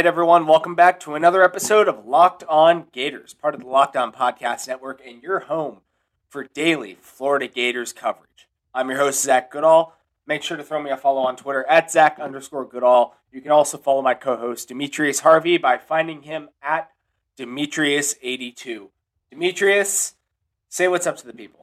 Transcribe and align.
right, 0.00 0.06
everyone, 0.06 0.46
welcome 0.46 0.74
back 0.74 0.98
to 0.98 1.14
another 1.14 1.44
episode 1.44 1.86
of 1.86 2.06
Locked 2.06 2.42
On 2.44 2.86
Gators, 2.90 3.34
part 3.34 3.54
of 3.54 3.60
the 3.60 3.66
Locked 3.66 3.98
On 3.98 4.10
Podcast 4.10 4.66
Network, 4.66 5.02
and 5.06 5.22
your 5.22 5.40
home 5.40 5.82
for 6.26 6.44
daily 6.44 6.96
Florida 7.02 7.46
Gators 7.46 7.92
coverage. 7.92 8.48
I'm 8.72 8.88
your 8.88 8.96
host, 8.96 9.22
Zach 9.22 9.50
Goodall. 9.50 9.92
Make 10.26 10.42
sure 10.42 10.56
to 10.56 10.62
throw 10.62 10.82
me 10.82 10.88
a 10.88 10.96
follow 10.96 11.20
on 11.20 11.36
Twitter 11.36 11.66
at 11.68 11.90
Zach 11.90 12.18
underscore 12.18 12.64
Goodall. 12.64 13.14
You 13.30 13.42
can 13.42 13.50
also 13.50 13.76
follow 13.76 14.00
my 14.00 14.14
co 14.14 14.38
host, 14.38 14.68
Demetrius 14.68 15.20
Harvey, 15.20 15.58
by 15.58 15.76
finding 15.76 16.22
him 16.22 16.48
at 16.62 16.88
Demetrius82. 17.38 18.88
Demetrius, 19.30 20.14
say 20.70 20.88
what's 20.88 21.06
up 21.06 21.18
to 21.18 21.26
the 21.26 21.34
people. 21.34 21.59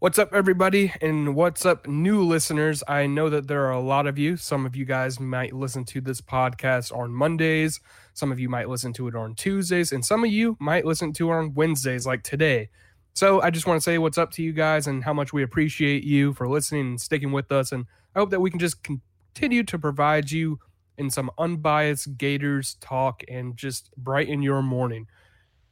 What's 0.00 0.18
up, 0.18 0.32
everybody, 0.32 0.94
and 1.02 1.34
what's 1.34 1.66
up, 1.66 1.86
new 1.86 2.24
listeners? 2.24 2.82
I 2.88 3.06
know 3.06 3.28
that 3.28 3.48
there 3.48 3.66
are 3.66 3.72
a 3.72 3.80
lot 3.82 4.06
of 4.06 4.18
you. 4.18 4.38
Some 4.38 4.64
of 4.64 4.74
you 4.74 4.86
guys 4.86 5.20
might 5.20 5.52
listen 5.52 5.84
to 5.84 6.00
this 6.00 6.22
podcast 6.22 6.90
on 6.96 7.12
Mondays, 7.12 7.80
some 8.14 8.32
of 8.32 8.40
you 8.40 8.48
might 8.48 8.70
listen 8.70 8.94
to 8.94 9.08
it 9.08 9.14
on 9.14 9.34
Tuesdays, 9.34 9.92
and 9.92 10.02
some 10.02 10.24
of 10.24 10.30
you 10.30 10.56
might 10.58 10.86
listen 10.86 11.12
to 11.12 11.30
it 11.30 11.34
on 11.34 11.52
Wednesdays, 11.52 12.06
like 12.06 12.22
today. 12.22 12.70
So 13.12 13.42
I 13.42 13.50
just 13.50 13.66
want 13.66 13.76
to 13.76 13.84
say 13.84 13.98
what's 13.98 14.16
up 14.16 14.30
to 14.32 14.42
you 14.42 14.54
guys 14.54 14.86
and 14.86 15.04
how 15.04 15.12
much 15.12 15.34
we 15.34 15.42
appreciate 15.42 16.02
you 16.02 16.32
for 16.32 16.48
listening 16.48 16.86
and 16.86 16.98
sticking 16.98 17.30
with 17.30 17.52
us. 17.52 17.70
And 17.70 17.84
I 18.16 18.20
hope 18.20 18.30
that 18.30 18.40
we 18.40 18.48
can 18.48 18.58
just 18.58 18.82
continue 18.82 19.64
to 19.64 19.78
provide 19.78 20.30
you 20.30 20.60
in 20.96 21.10
some 21.10 21.30
unbiased 21.36 22.16
Gators 22.16 22.78
talk 22.80 23.22
and 23.28 23.54
just 23.54 23.94
brighten 23.98 24.40
your 24.40 24.62
morning. 24.62 25.08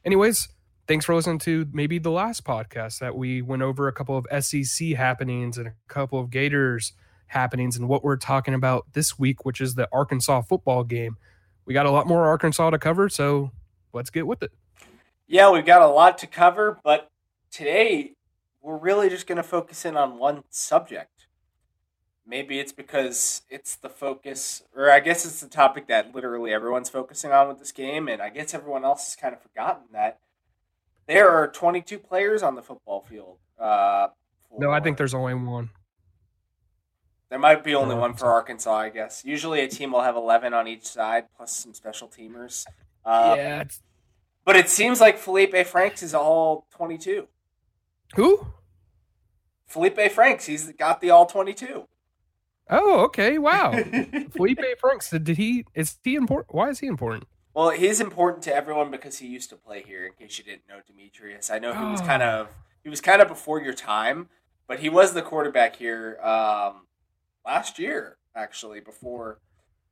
Anyways, 0.05 0.49
thanks 0.89 1.05
for 1.05 1.13
listening 1.13 1.37
to 1.37 1.67
maybe 1.71 1.99
the 1.99 2.09
last 2.09 2.43
podcast 2.43 2.97
that 2.97 3.15
we 3.15 3.43
went 3.43 3.61
over 3.61 3.87
a 3.87 3.93
couple 3.93 4.17
of 4.17 4.25
SEC 4.43 4.87
happenings 4.87 5.59
and 5.59 5.67
a 5.67 5.73
couple 5.87 6.19
of 6.19 6.31
Gators 6.31 6.93
happenings 7.27 7.77
and 7.77 7.87
what 7.87 8.03
we're 8.03 8.17
talking 8.17 8.55
about 8.55 8.87
this 8.93 9.19
week, 9.19 9.45
which 9.45 9.61
is 9.61 9.75
the 9.75 9.87
Arkansas 9.91 10.41
football 10.41 10.83
game. 10.83 11.15
We 11.65 11.75
got 11.75 11.85
a 11.85 11.91
lot 11.91 12.07
more 12.07 12.25
Arkansas 12.25 12.71
to 12.71 12.79
cover, 12.79 13.07
so 13.07 13.51
let's 13.93 14.09
get 14.09 14.25
with 14.25 14.41
it. 14.41 14.51
Yeah, 15.27 15.51
we've 15.51 15.63
got 15.63 15.83
a 15.83 15.87
lot 15.87 16.17
to 16.17 16.27
cover, 16.27 16.79
but 16.83 17.07
today 17.51 18.13
we're 18.59 18.79
really 18.79 19.09
just 19.09 19.27
going 19.27 19.35
to 19.35 19.43
focus 19.43 19.85
in 19.85 19.95
on 19.95 20.17
one 20.17 20.41
subject. 20.49 21.27
Maybe 22.25 22.59
it's 22.59 22.73
because 22.73 23.43
it's 23.47 23.75
the 23.75 23.89
focus, 23.89 24.63
or 24.75 24.89
I 24.89 25.01
guess 25.01 25.23
it's 25.23 25.41
the 25.41 25.49
topic 25.49 25.87
that 25.89 26.15
literally 26.15 26.51
everyone's 26.51 26.89
focusing 26.89 27.31
on 27.31 27.47
with 27.47 27.59
this 27.59 27.71
game, 27.71 28.07
and 28.07 28.23
I 28.23 28.29
guess 28.29 28.55
everyone 28.55 28.83
else 28.83 29.05
has 29.05 29.15
kind 29.15 29.35
of 29.35 29.41
forgotten 29.43 29.83
that 29.93 30.17
there 31.09 31.27
are 31.27 31.47
22 31.47 31.97
players 31.97 32.43
on 32.43 32.53
the 32.53 32.61
football 32.61 33.01
field. 33.01 33.39
Uh, 33.59 34.09
no, 34.57 34.69
I 34.71 34.79
think 34.79 34.97
there's 34.97 35.15
only 35.15 35.33
one. 35.33 35.71
There 37.29 37.39
might 37.39 37.63
be 37.63 37.73
only 37.73 37.95
one 37.95 38.13
for 38.13 38.27
Arkansas, 38.27 38.75
I 38.75 38.89
guess. 38.89 39.25
Usually 39.25 39.61
a 39.61 39.67
team 39.67 39.91
will 39.91 40.01
have 40.01 40.15
11 40.15 40.53
on 40.53 40.67
each 40.67 40.85
side, 40.85 41.25
plus 41.35 41.55
some 41.55 41.73
special 41.73 42.07
teamers. 42.07 42.65
Uh, 43.03 43.33
yeah. 43.37 43.63
But 44.45 44.55
it 44.55 44.69
seems 44.69 45.01
like 45.01 45.17
Felipe 45.17 45.55
Franks 45.67 46.03
is 46.03 46.13
all 46.13 46.67
22. 46.75 47.27
Who? 48.15 48.47
Felipe 49.67 50.11
Franks. 50.11 50.45
He's 50.45 50.71
got 50.73 51.01
the 51.01 51.09
all 51.09 51.25
22. 51.25 51.87
Oh, 52.69 53.01
okay. 53.05 53.39
Wow. 53.39 53.71
Felipe 54.35 54.61
Franks. 54.79 55.09
Did 55.09 55.37
he? 55.37 55.65
Is 55.73 55.97
he 56.03 56.15
important? 56.15 56.53
Why 56.55 56.69
is 56.69 56.79
he 56.79 56.87
important? 56.87 57.25
Well, 57.53 57.71
he's 57.71 57.99
important 57.99 58.43
to 58.43 58.55
everyone 58.55 58.91
because 58.91 59.17
he 59.17 59.27
used 59.27 59.49
to 59.49 59.55
play 59.55 59.83
here. 59.85 60.05
In 60.05 60.13
case 60.13 60.37
you 60.37 60.43
didn't 60.43 60.67
know, 60.69 60.79
Demetrius, 60.85 61.49
I 61.49 61.59
know 61.59 61.73
he 61.73 61.83
was 61.83 62.01
kind 62.01 62.21
of 62.21 62.49
he 62.83 62.89
was 62.89 63.01
kind 63.01 63.21
of 63.21 63.27
before 63.27 63.61
your 63.61 63.73
time, 63.73 64.29
but 64.67 64.79
he 64.79 64.89
was 64.89 65.13
the 65.13 65.21
quarterback 65.21 65.75
here 65.75 66.19
um, 66.21 66.87
last 67.45 67.79
year, 67.79 68.17
actually. 68.35 68.79
Before 68.79 69.39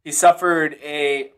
he 0.04 0.12
suffered 0.12 0.76
a, 0.84 1.32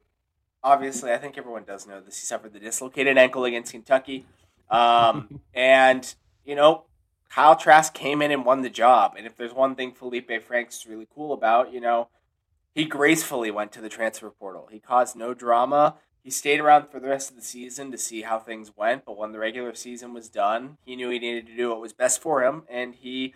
obviously, 0.63 1.12
I 1.12 1.18
think 1.18 1.38
everyone 1.38 1.63
does 1.63 1.88
know 1.88 2.02
this. 2.02 2.19
He 2.19 2.25
suffered 2.25 2.53
the 2.53 2.59
dislocated 2.59 3.18
ankle 3.18 3.46
against 3.46 3.72
Kentucky, 3.72 4.25
um, 4.69 5.40
and 5.53 6.13
you 6.46 6.56
know, 6.56 6.84
Kyle 7.30 7.56
Trask 7.56 7.94
came 7.94 8.22
in 8.22 8.31
and 8.31 8.44
won 8.44 8.62
the 8.62 8.69
job. 8.69 9.13
And 9.18 9.25
if 9.25 9.38
there's 9.38 9.53
one 9.53 9.75
thing 9.75 9.94
Felipe 9.94 10.31
Franks 10.44 10.80
is 10.80 10.88
really 10.88 11.07
cool 11.13 11.31
about, 11.31 11.72
you 11.72 11.80
know, 11.80 12.09
he 12.74 12.86
gracefully 12.86 13.51
went 13.51 13.72
to 13.74 13.81
the 13.81 13.90
transfer 13.90 14.30
portal. 14.30 14.68
He 14.72 14.80
caused 14.80 15.16
no 15.16 15.34
drama. 15.34 15.96
He 16.29 16.34
stayed 16.34 16.59
around 16.59 16.90
for 16.91 17.00
the 17.00 17.07
rest 17.07 17.31
of 17.31 17.35
the 17.35 17.41
season 17.41 17.90
to 17.90 17.97
see 17.97 18.22
how 18.22 18.38
things 18.38 18.78
went, 18.78 19.03
but 19.03 19.17
when 19.17 19.31
the 19.31 19.40
regular 19.40 19.73
season 19.73 20.13
was 20.13 20.29
done, 20.29 20.78
he 20.85 20.95
knew 20.95 21.09
he 21.09 21.17
needed 21.17 21.47
to 21.47 21.56
do 21.56 21.69
what 21.69 21.81
was 21.81 21.91
best 21.91 22.22
for 22.22 22.44
him, 22.44 22.66
and 22.69 22.94
he 22.94 23.34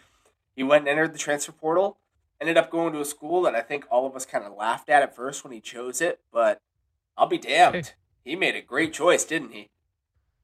he 0.56 0.62
went 0.62 0.82
and 0.82 0.90
entered 0.90 1.12
the 1.12 1.18
transfer 1.18 1.52
portal. 1.52 1.98
Ended 2.40 2.56
up 2.56 2.70
going 2.70 2.94
to 2.94 3.02
a 3.02 3.06
school 3.06 3.42
that 3.42 3.56
I 3.56 3.62
think 3.62 3.86
all 3.90 4.06
of 4.06 4.16
us 4.16 4.28
kind 4.28 4.44
of 4.44 4.54
laughed 4.56 4.90
at 4.90 5.02
at 5.02 5.16
first 5.16 5.44
when 5.44 5.52
he 5.52 5.60
chose 5.60 6.02
it, 6.02 6.20
but 6.32 6.62
I'll 7.18 7.26
be 7.26 7.40
damned. 7.40 7.88
Hey. 7.88 7.94
He 8.24 8.36
made 8.36 8.56
a 8.56 8.62
great 8.62 8.94
choice, 8.94 9.26
didn't 9.26 9.54
he? 9.54 9.72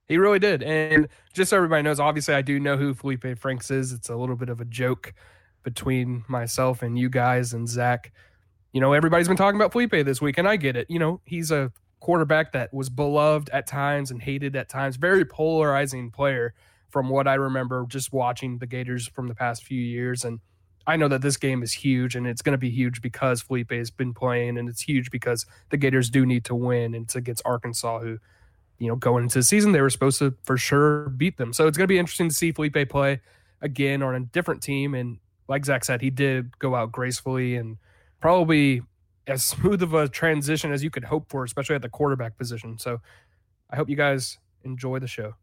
He 0.08 0.18
really 0.18 0.40
did. 0.40 0.64
And 0.64 1.08
just 1.32 1.52
so 1.52 1.58
everybody 1.58 1.84
knows, 1.84 2.00
obviously 2.00 2.34
I 2.34 2.42
do 2.42 2.60
know 2.60 2.78
who 2.78 2.96
Felipe 2.96 3.38
Franks 3.38 3.70
is. 3.70 3.94
It's 3.94 4.10
a 4.10 4.16
little 4.16 4.36
bit 4.36 4.50
of 4.50 4.60
a 4.60 4.66
joke 4.66 5.14
between 5.62 6.24
myself 6.28 6.82
and 6.82 6.98
you 6.98 7.10
guys 7.10 7.54
and 7.54 7.70
Zach. 7.70 8.12
You 8.74 8.82
know, 8.82 8.94
everybody's 8.94 9.28
been 9.28 9.38
talking 9.38 9.62
about 9.62 9.72
Felipe 9.72 9.92
this 9.92 10.20
week, 10.20 10.40
and 10.40 10.48
I 10.48 10.56
get 10.56 10.76
it. 10.76 10.90
You 10.90 10.98
know, 10.98 11.22
he's 11.26 11.52
a 11.52 11.72
quarterback 12.00 12.54
that 12.54 12.74
was 12.74 12.90
beloved 12.90 13.50
at 13.50 13.68
times 13.68 14.12
and 14.12 14.22
hated 14.22 14.56
at 14.56 14.70
times. 14.70 14.96
Very 14.96 15.26
polarizing 15.26 16.12
player 16.12 16.54
from 16.90 17.10
what 17.10 17.28
I 17.28 17.36
remember 17.36 17.86
just 17.88 18.12
watching 18.12 18.58
the 18.58 18.68
Gators 18.68 19.08
from 19.08 19.28
the 19.28 19.36
past 19.36 19.64
few 19.64 19.80
years. 19.80 20.24
And 20.24 20.40
I 20.88 20.96
know 20.96 21.08
that 21.08 21.22
this 21.22 21.38
game 21.38 21.62
is 21.62 21.74
huge 21.74 22.16
and 22.16 22.26
it's 22.26 22.42
going 22.42 22.54
to 22.54 22.58
be 22.58 22.70
huge 22.70 23.02
because 23.02 23.42
Felipe 23.42 23.72
has 23.72 23.92
been 23.92 24.14
playing 24.14 24.58
and 24.58 24.68
it's 24.68 24.82
huge 24.82 25.12
because 25.12 25.46
the 25.70 25.78
Gators 25.78 26.10
do 26.10 26.26
need 26.26 26.46
to 26.46 26.56
win. 26.56 26.96
And 26.96 27.06
it's 27.06 27.16
against 27.16 27.44
Arkansas, 27.46 28.00
who, 28.00 28.18
you 28.80 28.88
know, 28.88 28.96
going 28.96 29.24
into 29.24 29.40
the 29.40 29.44
season, 29.44 29.72
they 29.72 29.82
were 29.82 29.90
supposed 29.90 30.20
to 30.20 30.34
for 30.46 30.58
sure 30.58 31.10
beat 31.10 31.38
them. 31.38 31.54
So 31.54 31.68
it's 31.68 31.78
going 31.78 31.86
to 31.86 31.94
be 31.94 32.00
interesting 32.00 32.30
to 32.30 32.36
see 32.36 32.52
Felipe 32.52 32.90
play 32.90 33.22
again 33.62 34.02
on 34.02 34.16
a 34.16 34.22
different 34.22 34.64
team. 34.64 34.96
And 34.96 35.20
like 35.48 35.66
Zach 35.66 35.86
said, 35.86 36.02
he 36.02 36.10
did 36.10 36.58
go 36.60 36.76
out 36.76 36.92
gracefully 36.92 37.56
and 37.56 37.78
probably 38.20 38.82
as 39.28 39.44
smooth 39.44 39.82
of 39.82 39.94
a 39.94 40.08
transition 40.08 40.72
as 40.72 40.84
you 40.84 40.90
could 40.90 41.06
hope 41.06 41.30
for, 41.30 41.44
especially 41.44 41.76
at 41.76 41.82
the 41.82 41.90
quarterback 41.90 42.38
position. 42.38 42.78
So 42.78 43.02
I 43.70 43.76
hope 43.76 43.90
you 43.90 43.96
guys 43.96 44.40
enjoy 44.64 45.00
the 45.00 45.08
show. 45.08 45.36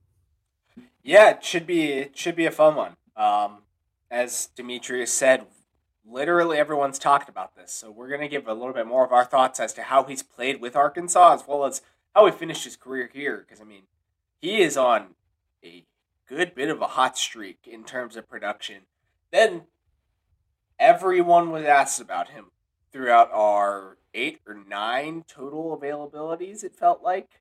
Yeah, 1.02 1.30
it 1.30 1.44
should 1.44 1.66
be 1.66 1.92
it 1.92 2.16
should 2.16 2.36
be 2.36 2.46
a 2.46 2.50
fun 2.50 2.74
one. 2.74 2.96
Um, 3.16 3.62
as 4.10 4.48
Demetrius 4.56 5.12
said, 5.12 5.46
literally 6.04 6.58
everyone's 6.58 6.98
talked 6.98 7.28
about 7.28 7.54
this, 7.54 7.72
so 7.72 7.90
we're 7.90 8.08
gonna 8.08 8.28
give 8.28 8.48
a 8.48 8.54
little 8.54 8.74
bit 8.74 8.86
more 8.86 9.04
of 9.04 9.12
our 9.12 9.24
thoughts 9.24 9.60
as 9.60 9.72
to 9.74 9.84
how 9.84 10.02
he's 10.04 10.22
played 10.22 10.60
with 10.60 10.74
Arkansas, 10.74 11.34
as 11.34 11.44
well 11.46 11.64
as 11.64 11.80
how 12.14 12.26
he 12.26 12.32
finished 12.32 12.64
his 12.64 12.76
career 12.76 13.08
here. 13.12 13.44
Because 13.46 13.60
I 13.60 13.64
mean, 13.64 13.82
he 14.40 14.60
is 14.60 14.76
on 14.76 15.14
a 15.64 15.84
good 16.28 16.54
bit 16.54 16.68
of 16.68 16.80
a 16.80 16.88
hot 16.88 17.16
streak 17.16 17.60
in 17.70 17.84
terms 17.84 18.16
of 18.16 18.28
production. 18.28 18.82
Then 19.30 19.62
everyone 20.78 21.50
was 21.50 21.64
asked 21.64 22.00
about 22.00 22.30
him 22.30 22.46
throughout 22.96 23.30
our 23.30 23.98
eight 24.14 24.40
or 24.46 24.54
nine 24.54 25.22
total 25.28 25.78
availabilities. 25.78 26.64
It 26.64 26.74
felt 26.74 27.02
like 27.02 27.40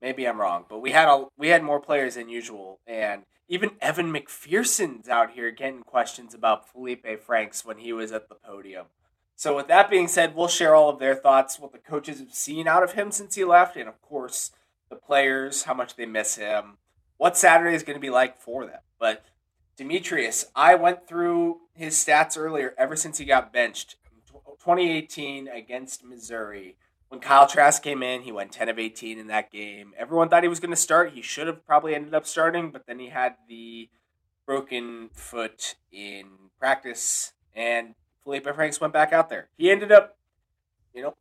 maybe 0.00 0.26
I'm 0.26 0.40
wrong, 0.40 0.66
but 0.68 0.80
we 0.80 0.92
had 0.92 1.08
a 1.08 1.26
we 1.36 1.48
had 1.48 1.64
more 1.64 1.80
players 1.80 2.14
than 2.14 2.28
usual, 2.28 2.78
and 2.86 3.24
even 3.48 3.72
Evan 3.80 4.12
McPherson's 4.12 5.08
out 5.08 5.32
here 5.32 5.50
getting 5.50 5.82
questions 5.82 6.32
about 6.32 6.70
Felipe 6.70 7.06
Franks 7.26 7.64
when 7.64 7.78
he 7.78 7.92
was 7.92 8.12
at 8.12 8.28
the 8.28 8.36
podium. 8.36 8.86
So 9.34 9.56
with 9.56 9.66
that 9.66 9.90
being 9.90 10.06
said, 10.06 10.36
we'll 10.36 10.46
share 10.46 10.76
all 10.76 10.90
of 10.90 11.00
their 11.00 11.16
thoughts, 11.16 11.58
what 11.58 11.72
the 11.72 11.78
coaches 11.78 12.20
have 12.20 12.32
seen 12.32 12.68
out 12.68 12.84
of 12.84 12.92
him 12.92 13.10
since 13.10 13.34
he 13.34 13.44
left, 13.44 13.76
and 13.76 13.88
of 13.88 14.00
course 14.00 14.52
the 14.90 14.96
players, 14.96 15.64
how 15.64 15.74
much 15.74 15.96
they 15.96 16.06
miss 16.06 16.36
him, 16.36 16.78
what 17.16 17.36
Saturday 17.36 17.74
is 17.74 17.82
going 17.82 17.96
to 17.96 18.00
be 18.00 18.10
like 18.10 18.38
for 18.38 18.64
them. 18.64 18.80
But 19.00 19.24
Demetrius, 19.76 20.46
I 20.54 20.76
went 20.76 21.08
through 21.08 21.62
his 21.72 21.96
stats 21.96 22.38
earlier 22.38 22.74
ever 22.78 22.94
since 22.94 23.18
he 23.18 23.24
got 23.24 23.52
benched, 23.52 23.96
2018 24.60 25.48
against 25.48 26.04
Missouri. 26.04 26.76
When 27.08 27.20
Kyle 27.20 27.46
Trask 27.46 27.82
came 27.82 28.02
in, 28.02 28.22
he 28.22 28.32
went 28.32 28.52
10 28.52 28.68
of 28.68 28.78
18 28.78 29.18
in 29.18 29.28
that 29.28 29.52
game. 29.52 29.92
Everyone 29.96 30.28
thought 30.28 30.42
he 30.42 30.48
was 30.48 30.60
going 30.60 30.70
to 30.70 30.76
start. 30.76 31.12
He 31.12 31.22
should 31.22 31.46
have 31.46 31.64
probably 31.66 31.94
ended 31.94 32.14
up 32.14 32.26
starting, 32.26 32.70
but 32.70 32.86
then 32.86 32.98
he 32.98 33.10
had 33.10 33.36
the 33.48 33.88
broken 34.46 35.10
foot 35.12 35.76
in 35.92 36.26
practice, 36.58 37.32
and 37.54 37.94
Felipe 38.22 38.46
Franks 38.54 38.80
went 38.80 38.92
back 38.92 39.12
out 39.12 39.28
there. 39.28 39.48
He 39.56 39.70
ended 39.70 39.92
up, 39.92 40.16
you 40.92 41.02
know, 41.02 41.14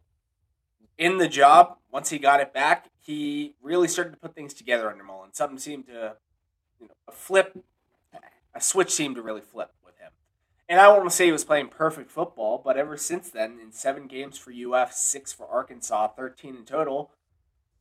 in 0.98 1.18
the 1.18 1.28
job. 1.28 1.78
Once 1.92 2.10
he 2.10 2.18
got 2.18 2.40
it 2.40 2.54
back, 2.54 2.90
he 3.00 3.56
really 3.62 3.88
started 3.88 4.12
to 4.12 4.18
put 4.18 4.34
things 4.34 4.54
together 4.54 4.90
under 4.90 5.04
Mullen. 5.04 5.34
Something 5.34 5.60
seemed 5.60 5.88
to, 5.88 6.16
you 6.80 6.88
know, 6.88 6.94
a 7.08 7.12
flip, 7.12 7.58
a 8.56 8.62
switch 8.62 8.92
seemed 8.92 9.16
to 9.16 9.22
really 9.22 9.42
flip. 9.42 9.72
And 10.70 10.80
I 10.80 10.88
won't 10.88 11.12
say 11.12 11.26
he 11.26 11.32
was 11.32 11.44
playing 11.44 11.68
perfect 11.68 12.10
football, 12.10 12.62
but 12.64 12.78
ever 12.78 12.98
since 12.98 13.30
then, 13.30 13.60
in 13.62 13.72
seven 13.72 14.08
games 14.08 14.38
for 14.38 14.52
UF, 14.52 14.94
six 14.94 15.34
for 15.34 15.48
Arkansas, 15.48 16.08
13 16.10 16.56
in 16.56 16.66
total, 16.66 17.12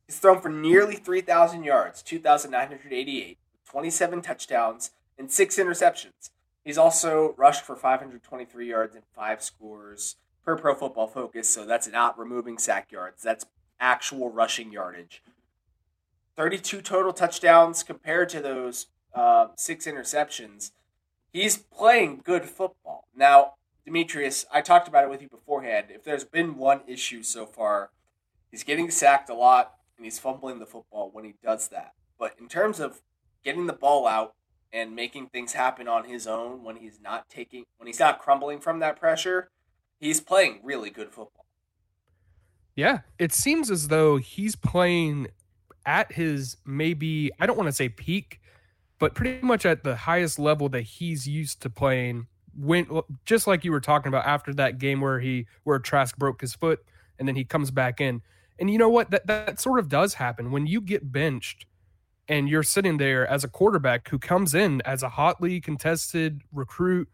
he's 0.05 0.19
thrown 0.19 0.41
for 0.41 0.49
nearly 0.49 0.95
3,000 0.95 1.63
yards, 1.63 2.01
2,988, 2.03 3.37
27 3.65 4.21
touchdowns, 4.21 4.91
and 5.17 5.31
six 5.31 5.57
interceptions. 5.57 6.29
He's 6.63 6.77
also 6.77 7.33
rushed 7.37 7.63
for 7.63 7.75
523 7.75 8.69
yards 8.69 8.95
and 8.95 9.03
five 9.15 9.41
scores, 9.41 10.17
per 10.43 10.57
Pro 10.57 10.75
Football 10.75 11.07
Focus. 11.07 11.49
So 11.49 11.65
that's 11.65 11.87
not 11.87 12.17
removing 12.19 12.57
sack 12.57 12.91
yards. 12.91 13.21
That's 13.23 13.45
actual 13.79 14.29
rushing 14.29 14.71
yardage. 14.71 15.23
32 16.35 16.81
total 16.81 17.13
touchdowns 17.13 17.83
compared 17.83 18.29
to 18.29 18.41
those 18.41 18.87
uh, 19.13 19.47
six 19.55 19.85
interceptions. 19.85 20.71
He's 21.33 21.57
playing 21.57 22.21
good 22.23 22.45
football. 22.45 23.07
Now, 23.15 23.55
Demetrius, 23.85 24.45
I 24.53 24.61
talked 24.61 24.87
about 24.87 25.03
it 25.03 25.09
with 25.09 25.21
you 25.21 25.27
beforehand. 25.27 25.87
If 25.89 26.03
there's 26.03 26.23
been 26.23 26.57
one 26.57 26.81
issue 26.87 27.23
so 27.23 27.47
far, 27.47 27.89
he's 28.51 28.63
getting 28.63 28.91
sacked 28.91 29.29
a 29.29 29.33
lot 29.33 29.73
and 29.97 30.05
he's 30.05 30.19
fumbling 30.19 30.59
the 30.59 30.67
football 30.67 31.09
when 31.11 31.25
he 31.25 31.33
does 31.43 31.69
that. 31.69 31.93
But 32.19 32.35
in 32.39 32.47
terms 32.47 32.79
of 32.79 33.01
getting 33.43 33.65
the 33.65 33.73
ball 33.73 34.07
out 34.07 34.35
and 34.71 34.95
making 34.95 35.27
things 35.27 35.53
happen 35.53 35.87
on 35.87 36.05
his 36.05 36.27
own 36.27 36.63
when 36.63 36.77
he's 36.77 36.99
not 37.01 37.29
taking 37.29 37.65
when 37.77 37.87
he's 37.87 37.99
not 37.99 38.19
crumbling 38.19 38.59
from 38.59 38.79
that 38.79 38.99
pressure, 38.99 39.49
he's 39.99 40.21
playing 40.21 40.59
really 40.63 40.91
good 40.91 41.09
football. 41.09 41.45
Yeah, 42.75 42.99
it 43.17 43.33
seems 43.33 43.69
as 43.69 43.87
though 43.87 44.17
he's 44.17 44.55
playing 44.55 45.27
at 45.85 46.13
his 46.13 46.57
maybe 46.65 47.31
I 47.39 47.47
don't 47.47 47.57
want 47.57 47.67
to 47.67 47.73
say 47.73 47.89
peak, 47.89 48.39
but 49.03 49.15
pretty 49.15 49.45
much 49.45 49.65
at 49.65 49.83
the 49.83 49.97
highest 49.97 50.39
level 50.39 50.69
that 50.69 50.83
he's 50.83 51.27
used 51.27 51.61
to 51.61 51.69
playing 51.69 52.25
when 52.57 52.87
just 53.25 53.47
like 53.47 53.65
you 53.65 53.71
were 53.73 53.81
talking 53.81 54.07
about 54.07 54.25
after 54.25 54.53
that 54.53 54.77
game 54.77 55.01
where 55.01 55.19
he 55.19 55.45
where 55.65 55.77
Trask 55.77 56.17
broke 56.17 56.39
his 56.39 56.55
foot 56.55 56.79
and 57.19 57.27
then 57.27 57.35
he 57.35 57.43
comes 57.43 57.69
back 57.69 57.99
in. 57.99 58.21
And 58.57 58.71
you 58.71 58.77
know 58.77 58.87
what? 58.87 59.11
That 59.11 59.27
that 59.27 59.59
sort 59.59 59.79
of 59.79 59.89
does 59.89 60.13
happen 60.13 60.51
when 60.51 60.67
you 60.67 60.79
get 60.79 61.11
benched 61.11 61.65
and 62.29 62.47
you're 62.47 62.63
sitting 62.63 62.95
there 62.95 63.27
as 63.27 63.43
a 63.43 63.49
quarterback 63.49 64.07
who 64.07 64.19
comes 64.19 64.55
in 64.55 64.81
as 64.85 65.03
a 65.03 65.09
hotly 65.09 65.59
contested 65.59 66.39
recruit. 66.53 67.09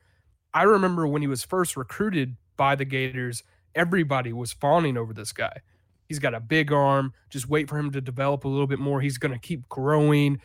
I 0.54 0.66
remember 0.66 1.08
when 1.08 1.24
he 1.24 1.28
was 1.28 1.44
first 1.44 1.76
recruited 1.76 2.38
by 2.56 2.76
the 2.76 2.86
Gators, 2.86 3.42
everybody 3.74 4.32
was 4.32 4.54
fawning 4.54 4.96
over 4.96 5.12
this 5.12 5.32
guy. 5.32 5.62
He's 6.08 6.20
got 6.20 6.36
a 6.36 6.40
big 6.40 6.72
arm. 6.72 7.14
Just 7.32 7.50
wait 7.50 7.68
for 7.68 7.80
him 7.80 7.90
to 7.94 8.00
develop 8.00 8.46
a 8.46 8.48
little 8.48 8.68
bit 8.68 8.78
more. 8.78 9.02
He's 9.02 9.18
going 9.18 9.34
to 9.34 9.40
keep 9.40 9.68
growing. 9.70 10.40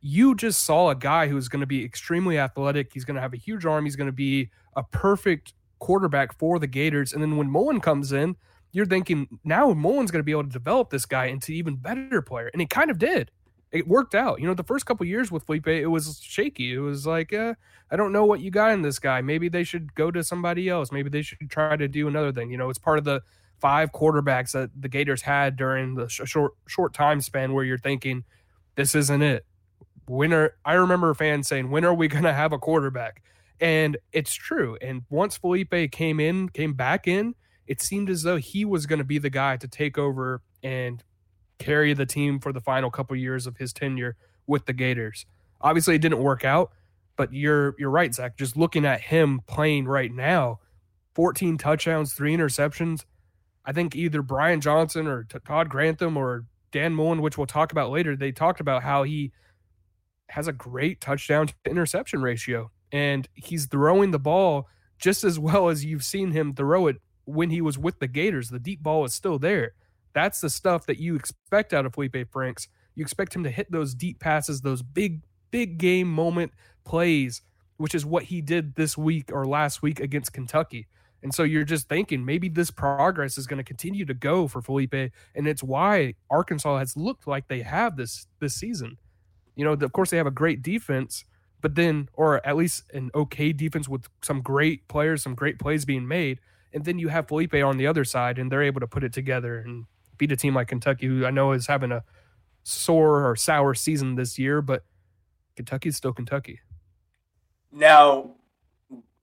You 0.00 0.34
just 0.34 0.64
saw 0.64 0.90
a 0.90 0.94
guy 0.94 1.28
who's 1.28 1.48
going 1.48 1.60
to 1.60 1.66
be 1.66 1.84
extremely 1.84 2.38
athletic. 2.38 2.92
He's 2.92 3.04
going 3.04 3.16
to 3.16 3.20
have 3.20 3.34
a 3.34 3.38
huge 3.38 3.66
arm. 3.66 3.84
He's 3.84 3.96
going 3.96 4.06
to 4.06 4.12
be 4.12 4.50
a 4.74 4.82
perfect 4.82 5.52
quarterback 5.78 6.38
for 6.38 6.58
the 6.58 6.66
Gators. 6.66 7.12
And 7.12 7.22
then 7.22 7.36
when 7.36 7.50
Mullen 7.50 7.80
comes 7.80 8.12
in, 8.12 8.36
you're 8.72 8.86
thinking 8.86 9.40
now 9.44 9.72
Mullen's 9.72 10.10
going 10.10 10.20
to 10.20 10.24
be 10.24 10.32
able 10.32 10.44
to 10.44 10.50
develop 10.50 10.90
this 10.90 11.06
guy 11.06 11.26
into 11.26 11.52
even 11.52 11.76
better 11.76 12.22
player, 12.22 12.50
and 12.52 12.60
he 12.60 12.66
kind 12.66 12.90
of 12.90 12.98
did 12.98 13.30
it 13.72 13.86
worked 13.86 14.14
out. 14.14 14.40
You 14.40 14.46
know, 14.46 14.54
the 14.54 14.64
first 14.64 14.86
couple 14.86 15.06
years 15.06 15.30
with 15.30 15.44
Felipe, 15.44 15.68
it 15.68 15.86
was 15.86 16.20
shaky. 16.22 16.74
It 16.74 16.80
was 16.80 17.06
like, 17.06 17.32
uh, 17.32 17.54
I 17.90 17.96
don't 17.96 18.12
know 18.12 18.24
what 18.24 18.40
you 18.40 18.50
got 18.50 18.72
in 18.72 18.82
this 18.82 18.98
guy. 18.98 19.20
Maybe 19.20 19.48
they 19.48 19.64
should 19.64 19.94
go 19.94 20.10
to 20.10 20.24
somebody 20.24 20.68
else. 20.68 20.90
Maybe 20.90 21.08
they 21.08 21.22
should 21.22 21.38
try 21.50 21.76
to 21.76 21.88
do 21.88 22.08
another 22.08 22.32
thing. 22.32 22.50
You 22.50 22.58
know, 22.58 22.68
it's 22.68 22.78
part 22.78 22.98
of 22.98 23.04
the 23.04 23.22
five 23.60 23.92
quarterbacks 23.92 24.52
that 24.52 24.70
the 24.80 24.88
Gators 24.88 25.22
had 25.22 25.56
during 25.56 25.94
the 25.94 26.08
short 26.08 26.52
short 26.66 26.94
time 26.94 27.20
span 27.20 27.52
where 27.52 27.64
you're 27.64 27.78
thinking, 27.78 28.24
this 28.74 28.94
isn't 28.94 29.22
it. 29.22 29.44
When 30.10 30.32
are 30.32 30.54
I 30.64 30.72
remember 30.74 31.14
fans 31.14 31.46
saying, 31.46 31.70
when 31.70 31.84
are 31.84 31.94
we 31.94 32.08
going 32.08 32.24
to 32.24 32.32
have 32.32 32.52
a 32.52 32.58
quarterback? 32.58 33.22
And 33.60 33.96
it's 34.12 34.34
true. 34.34 34.76
And 34.80 35.02
once 35.08 35.36
Felipe 35.36 35.92
came 35.92 36.18
in, 36.18 36.48
came 36.48 36.72
back 36.74 37.06
in, 37.06 37.36
it 37.68 37.80
seemed 37.80 38.10
as 38.10 38.24
though 38.24 38.36
he 38.36 38.64
was 38.64 38.86
going 38.86 38.98
to 38.98 39.04
be 39.04 39.18
the 39.18 39.30
guy 39.30 39.56
to 39.58 39.68
take 39.68 39.98
over 39.98 40.42
and 40.64 41.04
carry 41.60 41.92
the 41.92 42.06
team 42.06 42.40
for 42.40 42.52
the 42.52 42.60
final 42.60 42.90
couple 42.90 43.14
years 43.14 43.46
of 43.46 43.58
his 43.58 43.72
tenure 43.72 44.16
with 44.48 44.66
the 44.66 44.72
Gators. 44.72 45.26
Obviously, 45.60 45.94
it 45.94 46.00
didn't 46.00 46.18
work 46.18 46.44
out, 46.44 46.72
but 47.16 47.32
you're 47.32 47.76
you're 47.78 47.90
right, 47.90 48.12
Zach. 48.12 48.36
Just 48.36 48.56
looking 48.56 48.84
at 48.84 49.02
him 49.02 49.42
playing 49.46 49.84
right 49.84 50.12
now, 50.12 50.58
14 51.14 51.56
touchdowns, 51.56 52.14
three 52.14 52.36
interceptions. 52.36 53.04
I 53.64 53.72
think 53.72 53.94
either 53.94 54.22
Brian 54.22 54.60
Johnson 54.60 55.06
or 55.06 55.22
Todd 55.22 55.68
Grantham 55.68 56.16
or 56.16 56.46
Dan 56.72 56.94
Mullen, 56.94 57.22
which 57.22 57.38
we'll 57.38 57.46
talk 57.46 57.70
about 57.70 57.90
later, 57.90 58.16
they 58.16 58.32
talked 58.32 58.58
about 58.58 58.82
how 58.82 59.04
he 59.04 59.30
has 60.30 60.48
a 60.48 60.52
great 60.52 61.00
touchdown 61.00 61.48
to 61.48 61.54
interception 61.66 62.22
ratio, 62.22 62.70
and 62.92 63.28
he's 63.34 63.66
throwing 63.66 64.10
the 64.10 64.18
ball 64.18 64.68
just 64.98 65.24
as 65.24 65.38
well 65.38 65.68
as 65.68 65.84
you've 65.84 66.04
seen 66.04 66.32
him 66.32 66.54
throw 66.54 66.86
it 66.86 66.96
when 67.24 67.50
he 67.50 67.60
was 67.60 67.78
with 67.78 67.98
the 67.98 68.08
Gators. 68.08 68.50
The 68.50 68.58
deep 68.58 68.82
ball 68.82 69.04
is 69.04 69.14
still 69.14 69.38
there. 69.38 69.72
That's 70.12 70.40
the 70.40 70.50
stuff 70.50 70.86
that 70.86 70.98
you 70.98 71.14
expect 71.14 71.72
out 71.72 71.86
of 71.86 71.94
Felipe 71.94 72.30
Franks. 72.30 72.68
You 72.94 73.02
expect 73.02 73.34
him 73.34 73.44
to 73.44 73.50
hit 73.50 73.70
those 73.70 73.94
deep 73.94 74.20
passes, 74.20 74.60
those 74.60 74.82
big, 74.82 75.22
big 75.50 75.78
game 75.78 76.08
moment 76.12 76.52
plays, 76.84 77.42
which 77.76 77.94
is 77.94 78.04
what 78.04 78.24
he 78.24 78.40
did 78.40 78.74
this 78.74 78.98
week 78.98 79.30
or 79.32 79.46
last 79.46 79.82
week 79.82 80.00
against 80.00 80.32
Kentucky. 80.32 80.88
And 81.22 81.34
so 81.34 81.42
you're 81.42 81.64
just 81.64 81.88
thinking 81.88 82.24
maybe 82.24 82.48
this 82.48 82.70
progress 82.70 83.38
is 83.38 83.46
going 83.46 83.58
to 83.58 83.64
continue 83.64 84.04
to 84.06 84.14
go 84.14 84.48
for 84.48 84.62
Felipe, 84.62 84.94
and 84.94 85.46
it's 85.46 85.62
why 85.62 86.14
Arkansas 86.30 86.78
has 86.78 86.96
looked 86.96 87.26
like 87.26 87.46
they 87.48 87.60
have 87.60 87.96
this 87.96 88.26
this 88.40 88.54
season. 88.54 88.96
You 89.54 89.64
know, 89.64 89.72
of 89.72 89.92
course 89.92 90.10
they 90.10 90.16
have 90.16 90.26
a 90.26 90.32
great 90.32 90.62
defense, 90.62 91.24
but 91.60 91.74
then, 91.74 92.08
or 92.14 92.44
at 92.46 92.56
least 92.56 92.84
an 92.92 93.10
okay 93.14 93.52
defense 93.52 93.88
with 93.88 94.08
some 94.22 94.40
great 94.40 94.88
players, 94.88 95.22
some 95.22 95.34
great 95.34 95.58
plays 95.58 95.84
being 95.84 96.06
made, 96.06 96.40
and 96.72 96.84
then 96.84 96.98
you 96.98 97.08
have 97.08 97.28
Felipe 97.28 97.54
on 97.54 97.76
the 97.76 97.86
other 97.86 98.04
side, 98.04 98.38
and 98.38 98.50
they're 98.50 98.62
able 98.62 98.80
to 98.80 98.86
put 98.86 99.04
it 99.04 99.12
together 99.12 99.58
and 99.58 99.86
beat 100.18 100.32
a 100.32 100.36
team 100.36 100.54
like 100.54 100.68
Kentucky, 100.68 101.06
who 101.06 101.26
I 101.26 101.30
know 101.30 101.52
is 101.52 101.66
having 101.66 101.92
a 101.92 102.04
sore 102.62 103.28
or 103.28 103.36
sour 103.36 103.74
season 103.74 104.14
this 104.14 104.38
year, 104.38 104.62
but 104.62 104.84
Kentucky's 105.56 105.96
still 105.96 106.12
Kentucky. 106.12 106.60
Now, 107.72 108.32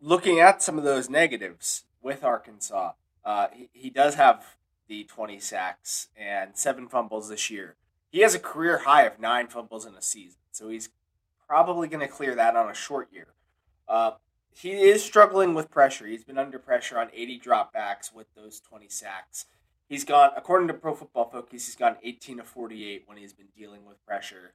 looking 0.02 0.40
at 0.40 0.62
some 0.62 0.78
of 0.78 0.84
those 0.84 1.10
negatives 1.10 1.84
with 2.02 2.24
Arkansas, 2.24 2.94
uh, 3.24 3.48
he, 3.54 3.70
he 3.74 3.90
does 3.90 4.16
have 4.16 4.58
the 4.88 5.04
20 5.04 5.40
sacks 5.40 6.08
and 6.16 6.58
seven 6.58 6.88
fumbles 6.88 7.30
this 7.30 7.50
year. 7.50 7.76
He 8.18 8.24
has 8.24 8.34
a 8.34 8.40
career 8.40 8.80
high 8.80 9.04
of 9.04 9.20
nine 9.20 9.46
fumbles 9.46 9.86
in 9.86 9.94
a 9.94 10.02
season, 10.02 10.40
so 10.52 10.70
he's 10.70 10.90
probably 11.48 11.88
going 11.88 12.00
to 12.00 12.12
clear 12.12 12.34
that 12.34 12.56
on 12.56 12.68
a 12.68 12.74
short 12.74 13.10
year. 13.14 13.28
Uh, 13.88 14.14
he 14.56 14.72
is 14.72 15.04
struggling 15.04 15.54
with 15.54 15.70
pressure. 15.70 16.08
He's 16.08 16.24
been 16.24 16.40
under 16.40 16.58
pressure 16.58 16.98
on 16.98 17.12
80 17.14 17.40
dropbacks 17.40 18.12
with 18.12 18.26
those 18.34 18.60
20 18.60 18.90
sacks. 18.90 19.46
He's 19.88 20.04
gone, 20.04 20.32
according 20.36 20.68
to 20.70 20.74
Pro 20.74 20.96
Football 20.96 21.30
Focus, 21.30 21.68
he's 21.68 21.76
gone 21.76 21.98
18 22.02 22.38
to 22.38 22.44
48 22.44 23.04
when 23.06 23.20
he's 23.20 23.34
been 23.34 23.50
dealing 23.56 23.86
with 23.86 24.04
pressure. 24.04 24.54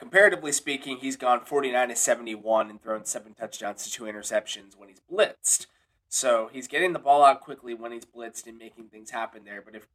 Comparatively 0.00 0.50
speaking, 0.50 0.96
he's 0.96 1.16
gone 1.16 1.44
49 1.44 1.90
to 1.90 1.94
71 1.94 2.68
and 2.68 2.82
thrown 2.82 3.04
seven 3.04 3.32
touchdowns 3.32 3.84
to 3.84 3.92
two 3.92 4.04
interceptions 4.06 4.76
when 4.76 4.88
he's 4.88 5.02
blitzed. 5.08 5.66
So 6.08 6.50
he's 6.52 6.66
getting 6.66 6.94
the 6.94 6.98
ball 6.98 7.24
out 7.24 7.42
quickly 7.42 7.74
when 7.74 7.92
he's 7.92 8.04
blitzed 8.04 8.48
and 8.48 8.58
making 8.58 8.88
things 8.88 9.10
happen 9.10 9.44
there. 9.44 9.62
But 9.62 9.76
if 9.76 9.86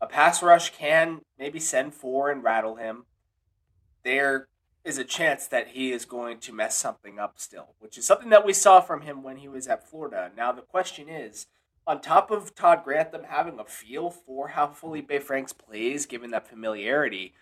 a 0.00 0.06
pass 0.06 0.42
rush 0.42 0.70
can 0.70 1.20
maybe 1.38 1.58
send 1.58 1.94
four 1.94 2.30
and 2.30 2.42
rattle 2.42 2.76
him, 2.76 3.04
there 4.02 4.48
is 4.84 4.98
a 4.98 5.04
chance 5.04 5.46
that 5.46 5.68
he 5.68 5.92
is 5.92 6.04
going 6.04 6.38
to 6.38 6.52
mess 6.52 6.76
something 6.76 7.18
up 7.18 7.38
still, 7.38 7.74
which 7.78 7.96
is 7.96 8.04
something 8.04 8.28
that 8.28 8.44
we 8.44 8.52
saw 8.52 8.80
from 8.80 9.00
him 9.00 9.22
when 9.22 9.38
he 9.38 9.48
was 9.48 9.66
at 9.66 9.88
Florida. 9.88 10.30
Now, 10.36 10.52
the 10.52 10.60
question 10.62 11.08
is 11.08 11.46
on 11.86 12.00
top 12.00 12.30
of 12.30 12.54
Todd 12.54 12.84
Grantham 12.84 13.24
having 13.28 13.58
a 13.58 13.64
feel 13.64 14.10
for 14.10 14.48
how 14.48 14.68
Felipe 14.68 15.22
Franks 15.22 15.52
plays, 15.52 16.06
given 16.06 16.30
that 16.30 16.48
familiarity, 16.48 17.34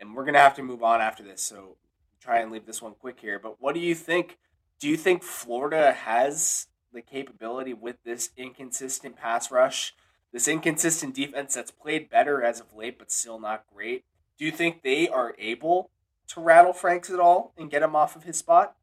and 0.00 0.14
we're 0.14 0.24
gonna 0.24 0.38
have 0.38 0.54
to 0.56 0.62
move 0.62 0.82
on 0.82 1.00
after 1.00 1.22
this, 1.22 1.42
so 1.42 1.76
try 2.20 2.38
and 2.40 2.52
leave 2.52 2.66
this 2.66 2.82
one 2.82 2.94
quick 2.94 3.20
here. 3.20 3.38
But 3.38 3.60
what 3.60 3.74
do 3.74 3.80
you 3.80 3.94
think? 3.94 4.38
Do 4.78 4.88
you 4.88 4.96
think 4.96 5.22
Florida 5.22 5.92
has 5.92 6.66
the 6.92 7.02
capability 7.02 7.74
with 7.74 8.02
this 8.04 8.30
inconsistent 8.36 9.16
pass 9.16 9.50
rush, 9.50 9.94
this 10.36 10.48
inconsistent 10.48 11.14
defense 11.14 11.54
that's 11.54 11.70
played 11.70 12.10
better 12.10 12.42
as 12.42 12.60
of 12.60 12.66
late, 12.76 12.98
but 12.98 13.10
still 13.10 13.40
not 13.40 13.64
great? 13.74 14.04
Do 14.36 14.44
you 14.44 14.50
think 14.50 14.82
they 14.82 15.08
are 15.08 15.34
able 15.38 15.90
to 16.28 16.42
rattle 16.42 16.74
Franks 16.74 17.08
at 17.08 17.18
all 17.18 17.54
and 17.56 17.70
get 17.70 17.82
him 17.82 17.96
off 17.96 18.16
of 18.16 18.24
his 18.24 18.36
spot? 18.36 18.76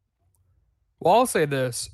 Well, 0.99 1.13
I'll 1.13 1.25
say 1.27 1.45
this 1.45 1.91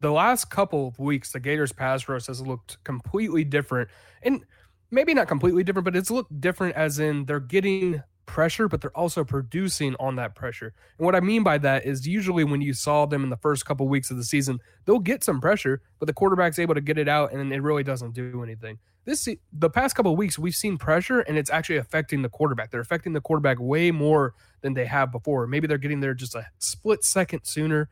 the 0.00 0.12
last 0.12 0.50
couple 0.50 0.86
of 0.86 0.98
weeks, 0.98 1.32
the 1.32 1.40
Gators 1.40 1.72
pass 1.72 2.10
rush 2.10 2.26
has 2.26 2.42
looked 2.42 2.76
completely 2.84 3.42
different. 3.42 3.88
And 4.22 4.44
maybe 4.90 5.14
not 5.14 5.28
completely 5.28 5.64
different, 5.64 5.86
but 5.86 5.96
it's 5.96 6.10
looked 6.10 6.38
different 6.38 6.76
as 6.76 6.98
in 6.98 7.24
they're 7.24 7.40
getting 7.40 8.02
pressure, 8.30 8.68
but 8.68 8.80
they're 8.80 8.96
also 8.96 9.24
producing 9.24 9.96
on 9.98 10.14
that 10.16 10.36
pressure. 10.36 10.72
And 10.98 11.04
what 11.04 11.16
I 11.16 11.20
mean 11.20 11.42
by 11.42 11.58
that 11.58 11.84
is 11.84 12.06
usually 12.06 12.44
when 12.44 12.62
you 12.62 12.72
saw 12.72 13.04
them 13.04 13.24
in 13.24 13.30
the 13.30 13.36
first 13.36 13.66
couple 13.66 13.88
weeks 13.88 14.10
of 14.10 14.16
the 14.16 14.24
season, 14.24 14.60
they'll 14.84 15.00
get 15.00 15.24
some 15.24 15.40
pressure, 15.40 15.82
but 15.98 16.06
the 16.06 16.12
quarterback's 16.12 16.60
able 16.60 16.74
to 16.74 16.80
get 16.80 16.96
it 16.96 17.08
out 17.08 17.32
and 17.32 17.52
it 17.52 17.60
really 17.60 17.82
doesn't 17.82 18.12
do 18.12 18.42
anything. 18.44 18.78
This 19.04 19.28
the 19.52 19.70
past 19.70 19.96
couple 19.96 20.14
weeks 20.14 20.38
we've 20.38 20.54
seen 20.54 20.78
pressure 20.78 21.20
and 21.20 21.36
it's 21.36 21.50
actually 21.50 21.78
affecting 21.78 22.22
the 22.22 22.28
quarterback. 22.28 22.70
They're 22.70 22.80
affecting 22.80 23.14
the 23.14 23.20
quarterback 23.20 23.58
way 23.58 23.90
more 23.90 24.34
than 24.60 24.74
they 24.74 24.86
have 24.86 25.10
before. 25.10 25.48
Maybe 25.48 25.66
they're 25.66 25.78
getting 25.78 26.00
there 26.00 26.14
just 26.14 26.36
a 26.36 26.46
split 26.58 27.02
second 27.02 27.40
sooner 27.44 27.88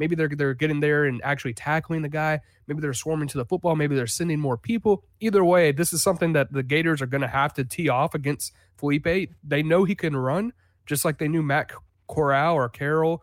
Maybe 0.00 0.16
they're 0.16 0.30
they're 0.30 0.54
getting 0.54 0.80
there 0.80 1.04
and 1.04 1.20
actually 1.22 1.52
tackling 1.52 2.00
the 2.00 2.08
guy. 2.08 2.40
Maybe 2.66 2.80
they're 2.80 2.94
swarming 2.94 3.28
to 3.28 3.38
the 3.38 3.44
football. 3.44 3.76
Maybe 3.76 3.94
they're 3.94 4.06
sending 4.06 4.40
more 4.40 4.56
people. 4.56 5.04
Either 5.20 5.44
way, 5.44 5.72
this 5.72 5.92
is 5.92 6.02
something 6.02 6.32
that 6.32 6.50
the 6.54 6.62
Gators 6.62 7.02
are 7.02 7.06
going 7.06 7.20
to 7.20 7.28
have 7.28 7.52
to 7.54 7.64
tee 7.64 7.90
off 7.90 8.14
against 8.14 8.54
Felipe. 8.78 9.30
They 9.44 9.62
know 9.62 9.84
he 9.84 9.94
can 9.94 10.16
run, 10.16 10.54
just 10.86 11.04
like 11.04 11.18
they 11.18 11.28
knew 11.28 11.42
Matt 11.42 11.70
Corral 12.08 12.54
or 12.54 12.70
Carroll 12.70 13.22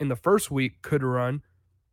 in 0.00 0.08
the 0.08 0.16
first 0.16 0.50
week 0.50 0.80
could 0.80 1.02
run, 1.02 1.42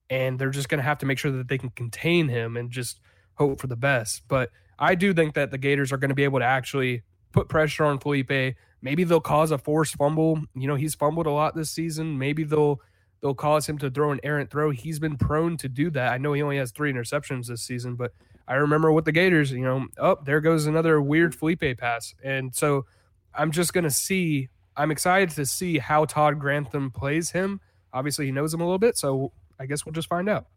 and 0.10 0.40
they're 0.40 0.52
just 0.52 0.70
going 0.70 0.80
to 0.80 0.86
have 0.86 1.00
to 1.00 1.06
make 1.06 1.20
sure 1.20 1.32
that 1.32 1.50
they 1.50 1.58
can 1.58 1.72
contain 1.72 2.30
him 2.30 2.56
and 2.56 2.72
just 2.72 3.02
hope 3.36 3.60
for 3.60 3.68
the 3.68 3.76
best. 3.76 4.24
But 4.30 4.52
I 4.80 4.96
do 4.96 5.14
think 5.14 5.34
that 5.34 5.52
the 5.52 5.58
Gators 5.58 5.92
are 5.92 5.98
going 5.98 6.10
to 6.10 6.16
be 6.16 6.24
able 6.24 6.40
to 6.40 6.46
actually 6.46 7.04
put 7.34 7.50
pressure 7.50 7.84
on 7.84 8.00
Felipe. 8.00 8.56
Maybe 8.82 9.04
they'll 9.04 9.20
cause 9.20 9.52
a 9.52 9.58
forced 9.58 9.98
fumble. 9.98 10.40
You 10.56 10.70
know, 10.70 10.76
he's 10.76 10.96
fumbled 10.96 11.28
a 11.28 11.32
lot 11.32 11.58
this 11.58 11.72
season. 11.72 12.18
Maybe 12.18 12.46
they'll 12.46 12.80
they'll 13.24 13.34
cause 13.34 13.68
him 13.68 13.78
to 13.78 13.90
throw 13.90 14.12
an 14.12 14.20
errant 14.22 14.52
throw. 14.52 14.70
He's 14.70 15.00
been 15.00 15.16
prone 15.16 15.56
to 15.58 15.70
do 15.70 15.90
that. 15.92 16.12
I 16.12 16.18
know 16.18 16.34
he 16.34 16.44
only 16.44 16.58
has 16.58 16.72
three 16.72 16.92
interceptions 16.92 17.48
this 17.48 17.64
season, 17.64 17.96
but 17.96 18.12
I 18.50 18.56
remember 18.56 18.92
with 18.92 19.06
the 19.06 19.14
Gators, 19.14 19.50
you 19.54 19.64
know, 19.64 19.88
oh, 19.98 20.18
there 20.26 20.42
goes 20.42 20.66
another 20.66 21.02
weird 21.02 21.34
Felipe 21.34 21.80
pass. 21.80 22.14
And 22.22 22.54
so 22.54 22.86
I'm 23.34 23.52
just 23.52 23.74
going 23.74 23.86
to 23.86 23.90
see, 23.90 24.50
I'm 24.76 24.92
excited 24.92 25.30
to 25.32 25.46
see 25.46 25.78
how 25.78 26.04
Todd 26.04 26.38
Grantham 26.38 26.92
plays 26.92 27.32
him. 27.32 27.62
Obviously, 27.94 28.26
he 28.26 28.34
knows 28.34 28.54
him 28.54 28.60
a 28.60 28.66
little 28.66 28.78
bit, 28.78 28.98
so 28.98 29.32
I 29.58 29.68
guess 29.68 29.86
we'll 29.86 29.94
just 29.94 30.10
find 30.10 30.28
out. 30.28 30.48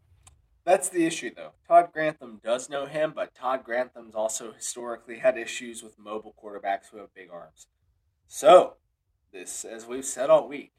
That's 0.65 0.89
the 0.89 1.05
issue, 1.05 1.31
though. 1.33 1.51
Todd 1.69 1.91
Grantham 1.93 2.41
does 2.43 2.69
know 2.69 2.85
him, 2.85 3.13
but 3.15 3.33
Todd 3.33 3.63
Grantham's 3.63 4.13
also 4.13 4.51
historically 4.51 5.19
had 5.19 5.37
issues 5.37 5.81
with 5.81 5.97
mobile 5.97 6.35
quarterbacks 6.43 6.89
who 6.91 6.97
have 6.97 7.13
big 7.15 7.29
arms. 7.31 7.67
So, 8.27 8.73
this, 9.31 9.63
as 9.63 9.85
we've 9.85 10.03
said 10.03 10.29
all 10.29 10.49
week, 10.49 10.73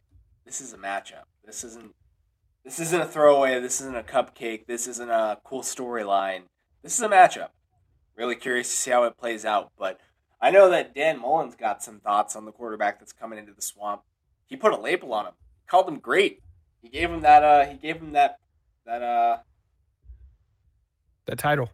this 0.44 0.60
is 0.60 0.74
a 0.74 0.76
matchup. 0.76 1.24
This 1.48 1.64
isn't 1.64 1.94
this 2.62 2.78
isn't 2.78 3.00
a 3.00 3.06
throwaway. 3.06 3.58
This 3.58 3.80
isn't 3.80 3.96
a 3.96 4.02
cupcake. 4.02 4.66
This 4.66 4.86
isn't 4.86 5.08
a 5.08 5.40
cool 5.44 5.62
storyline. 5.62 6.42
This 6.82 6.94
is 6.94 7.00
a 7.00 7.08
matchup. 7.08 7.48
Really 8.16 8.34
curious 8.34 8.70
to 8.70 8.76
see 8.76 8.90
how 8.90 9.04
it 9.04 9.16
plays 9.16 9.46
out. 9.46 9.72
But 9.78 9.98
I 10.42 10.50
know 10.50 10.68
that 10.68 10.94
Dan 10.94 11.18
Mullen's 11.18 11.54
got 11.54 11.82
some 11.82 12.00
thoughts 12.00 12.36
on 12.36 12.44
the 12.44 12.52
quarterback 12.52 12.98
that's 12.98 13.14
coming 13.14 13.38
into 13.38 13.54
the 13.54 13.62
swamp. 13.62 14.02
He 14.44 14.56
put 14.56 14.74
a 14.74 14.76
label 14.76 15.14
on 15.14 15.24
him. 15.24 15.32
Called 15.66 15.88
him 15.88 16.00
great. 16.00 16.42
He 16.82 16.90
gave 16.90 17.10
him 17.10 17.22
that. 17.22 17.42
Uh, 17.42 17.64
he 17.64 17.78
gave 17.78 17.96
him 17.96 18.12
that. 18.12 18.36
That. 18.84 19.00
Uh, 19.00 19.38
that 21.24 21.38
title. 21.38 21.70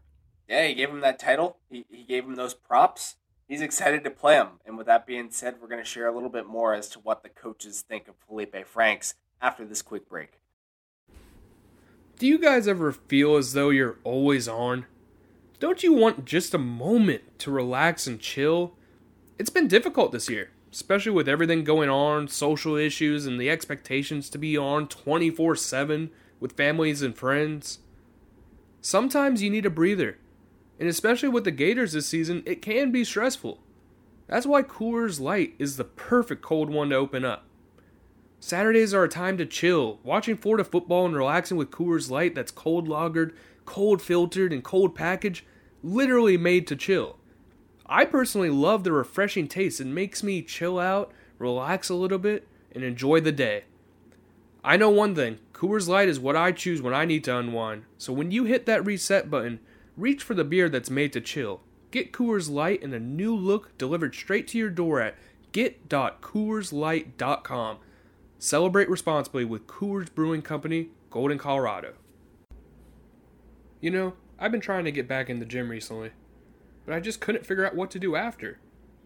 Yeah, 0.48 0.68
he 0.68 0.74
gave 0.74 0.90
him 0.90 1.00
that 1.00 1.18
title. 1.18 1.58
He 1.68 1.84
he 1.90 2.04
gave 2.04 2.24
him 2.24 2.36
those 2.36 2.54
props. 2.54 3.16
He's 3.48 3.60
excited 3.60 4.04
to 4.04 4.10
play 4.10 4.36
him. 4.36 4.60
And 4.64 4.78
with 4.78 4.86
that 4.86 5.04
being 5.04 5.32
said, 5.32 5.56
we're 5.60 5.68
going 5.68 5.82
to 5.82 5.88
share 5.88 6.06
a 6.06 6.14
little 6.14 6.30
bit 6.30 6.46
more 6.46 6.74
as 6.74 6.88
to 6.90 7.00
what 7.00 7.24
the 7.24 7.28
coaches 7.28 7.82
think 7.82 8.06
of 8.06 8.14
Felipe 8.28 8.64
Franks 8.66 9.14
after 9.40 9.64
this 9.64 9.82
quick 9.82 10.08
break. 10.08 10.40
Do 12.18 12.26
you 12.26 12.38
guys 12.38 12.68
ever 12.68 12.92
feel 12.92 13.36
as 13.36 13.52
though 13.52 13.70
you're 13.70 13.98
always 14.04 14.46
on? 14.46 14.86
Don't 15.58 15.82
you 15.82 15.92
want 15.92 16.24
just 16.24 16.54
a 16.54 16.58
moment 16.58 17.38
to 17.40 17.50
relax 17.50 18.06
and 18.06 18.20
chill? 18.20 18.74
It's 19.38 19.50
been 19.50 19.66
difficult 19.66 20.12
this 20.12 20.28
year, 20.28 20.50
especially 20.72 21.12
with 21.12 21.28
everything 21.28 21.64
going 21.64 21.90
on, 21.90 22.28
social 22.28 22.76
issues, 22.76 23.26
and 23.26 23.40
the 23.40 23.50
expectations 23.50 24.30
to 24.30 24.38
be 24.38 24.56
on 24.56 24.86
24 24.88 25.56
7 25.56 26.10
with 26.38 26.52
families 26.52 27.02
and 27.02 27.16
friends. 27.16 27.80
Sometimes 28.80 29.42
you 29.42 29.50
need 29.50 29.66
a 29.66 29.70
breather, 29.70 30.18
and 30.78 30.88
especially 30.88 31.30
with 31.30 31.44
the 31.44 31.50
Gators 31.50 31.94
this 31.94 32.06
season, 32.06 32.42
it 32.46 32.62
can 32.62 32.92
be 32.92 33.02
stressful. 33.02 33.58
That's 34.26 34.46
why 34.46 34.62
Coors 34.62 35.20
Light 35.20 35.54
is 35.58 35.76
the 35.76 35.84
perfect 35.84 36.42
cold 36.42 36.70
one 36.70 36.90
to 36.90 36.96
open 36.96 37.24
up. 37.24 37.46
Saturdays 38.46 38.92
are 38.92 39.04
a 39.04 39.08
time 39.08 39.38
to 39.38 39.46
chill, 39.46 40.00
watching 40.02 40.36
Florida 40.36 40.64
football 40.64 41.06
and 41.06 41.16
relaxing 41.16 41.56
with 41.56 41.70
Coors 41.70 42.10
Light 42.10 42.34
that's 42.34 42.52
cold 42.52 42.86
lagered, 42.86 43.32
cold 43.64 44.02
filtered, 44.02 44.52
and 44.52 44.62
cold 44.62 44.94
packaged, 44.94 45.46
literally 45.82 46.36
made 46.36 46.66
to 46.66 46.76
chill. 46.76 47.16
I 47.86 48.04
personally 48.04 48.50
love 48.50 48.84
the 48.84 48.92
refreshing 48.92 49.48
taste. 49.48 49.80
It 49.80 49.86
makes 49.86 50.22
me 50.22 50.42
chill 50.42 50.78
out, 50.78 51.10
relax 51.38 51.88
a 51.88 51.94
little 51.94 52.18
bit, 52.18 52.46
and 52.70 52.84
enjoy 52.84 53.20
the 53.20 53.32
day. 53.32 53.64
I 54.62 54.76
know 54.76 54.90
one 54.90 55.14
thing 55.14 55.38
Coors 55.54 55.88
Light 55.88 56.10
is 56.10 56.20
what 56.20 56.36
I 56.36 56.52
choose 56.52 56.82
when 56.82 56.92
I 56.92 57.06
need 57.06 57.24
to 57.24 57.38
unwind. 57.38 57.84
So 57.96 58.12
when 58.12 58.30
you 58.30 58.44
hit 58.44 58.66
that 58.66 58.84
reset 58.84 59.30
button, 59.30 59.58
reach 59.96 60.22
for 60.22 60.34
the 60.34 60.44
beer 60.44 60.68
that's 60.68 60.90
made 60.90 61.14
to 61.14 61.22
chill. 61.22 61.62
Get 61.90 62.12
Coors 62.12 62.50
Light 62.50 62.82
in 62.82 62.92
a 62.92 63.00
new 63.00 63.34
look 63.34 63.78
delivered 63.78 64.14
straight 64.14 64.46
to 64.48 64.58
your 64.58 64.68
door 64.68 65.00
at 65.00 65.16
get.coorslight.com. 65.52 67.78
Celebrate 68.38 68.90
responsibly 68.90 69.44
with 69.44 69.66
Coors 69.66 70.12
Brewing 70.14 70.42
Company, 70.42 70.88
Golden, 71.10 71.38
Colorado. 71.38 71.94
You 73.80 73.90
know, 73.90 74.14
I've 74.38 74.52
been 74.52 74.60
trying 74.60 74.84
to 74.84 74.92
get 74.92 75.08
back 75.08 75.30
in 75.30 75.38
the 75.38 75.46
gym 75.46 75.70
recently, 75.70 76.10
but 76.84 76.94
I 76.94 77.00
just 77.00 77.20
couldn't 77.20 77.46
figure 77.46 77.66
out 77.66 77.74
what 77.74 77.90
to 77.92 77.98
do 77.98 78.16
after. 78.16 78.58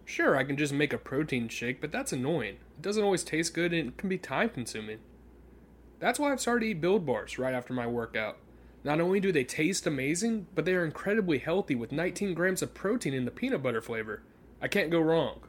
Sure, 0.04 0.36
I 0.36 0.44
can 0.44 0.56
just 0.56 0.72
make 0.72 0.92
a 0.92 0.98
protein 0.98 1.48
shake, 1.48 1.80
but 1.80 1.92
that's 1.92 2.12
annoying. 2.12 2.56
It 2.76 2.82
doesn't 2.82 3.04
always 3.04 3.24
taste 3.24 3.54
good 3.54 3.72
and 3.74 3.90
it 3.90 3.98
can 3.98 4.08
be 4.08 4.18
time 4.18 4.48
consuming. 4.48 5.00
That's 6.00 6.18
why 6.18 6.32
I've 6.32 6.40
started 6.40 6.64
to 6.64 6.70
eat 6.70 6.80
Build 6.80 7.04
Bars 7.04 7.38
right 7.38 7.54
after 7.54 7.74
my 7.74 7.86
workout. 7.86 8.38
Not 8.84 9.00
only 9.00 9.20
do 9.20 9.32
they 9.32 9.44
taste 9.44 9.86
amazing, 9.86 10.46
but 10.54 10.64
they 10.64 10.74
are 10.74 10.84
incredibly 10.84 11.38
healthy 11.38 11.74
with 11.74 11.92
19 11.92 12.34
grams 12.34 12.62
of 12.62 12.72
protein 12.72 13.12
in 13.12 13.24
the 13.24 13.30
peanut 13.30 13.62
butter 13.62 13.82
flavor. 13.82 14.22
I 14.62 14.68
can't 14.68 14.90
go 14.90 15.00
wrong. 15.00 15.40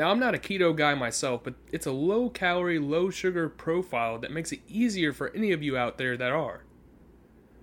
Now, 0.00 0.10
I'm 0.10 0.18
not 0.18 0.34
a 0.34 0.38
keto 0.38 0.74
guy 0.74 0.94
myself, 0.94 1.44
but 1.44 1.56
it's 1.70 1.84
a 1.84 1.92
low 1.92 2.30
calorie, 2.30 2.78
low 2.78 3.10
sugar 3.10 3.50
profile 3.50 4.18
that 4.20 4.32
makes 4.32 4.50
it 4.50 4.62
easier 4.66 5.12
for 5.12 5.30
any 5.34 5.52
of 5.52 5.62
you 5.62 5.76
out 5.76 5.98
there 5.98 6.16
that 6.16 6.32
are. 6.32 6.64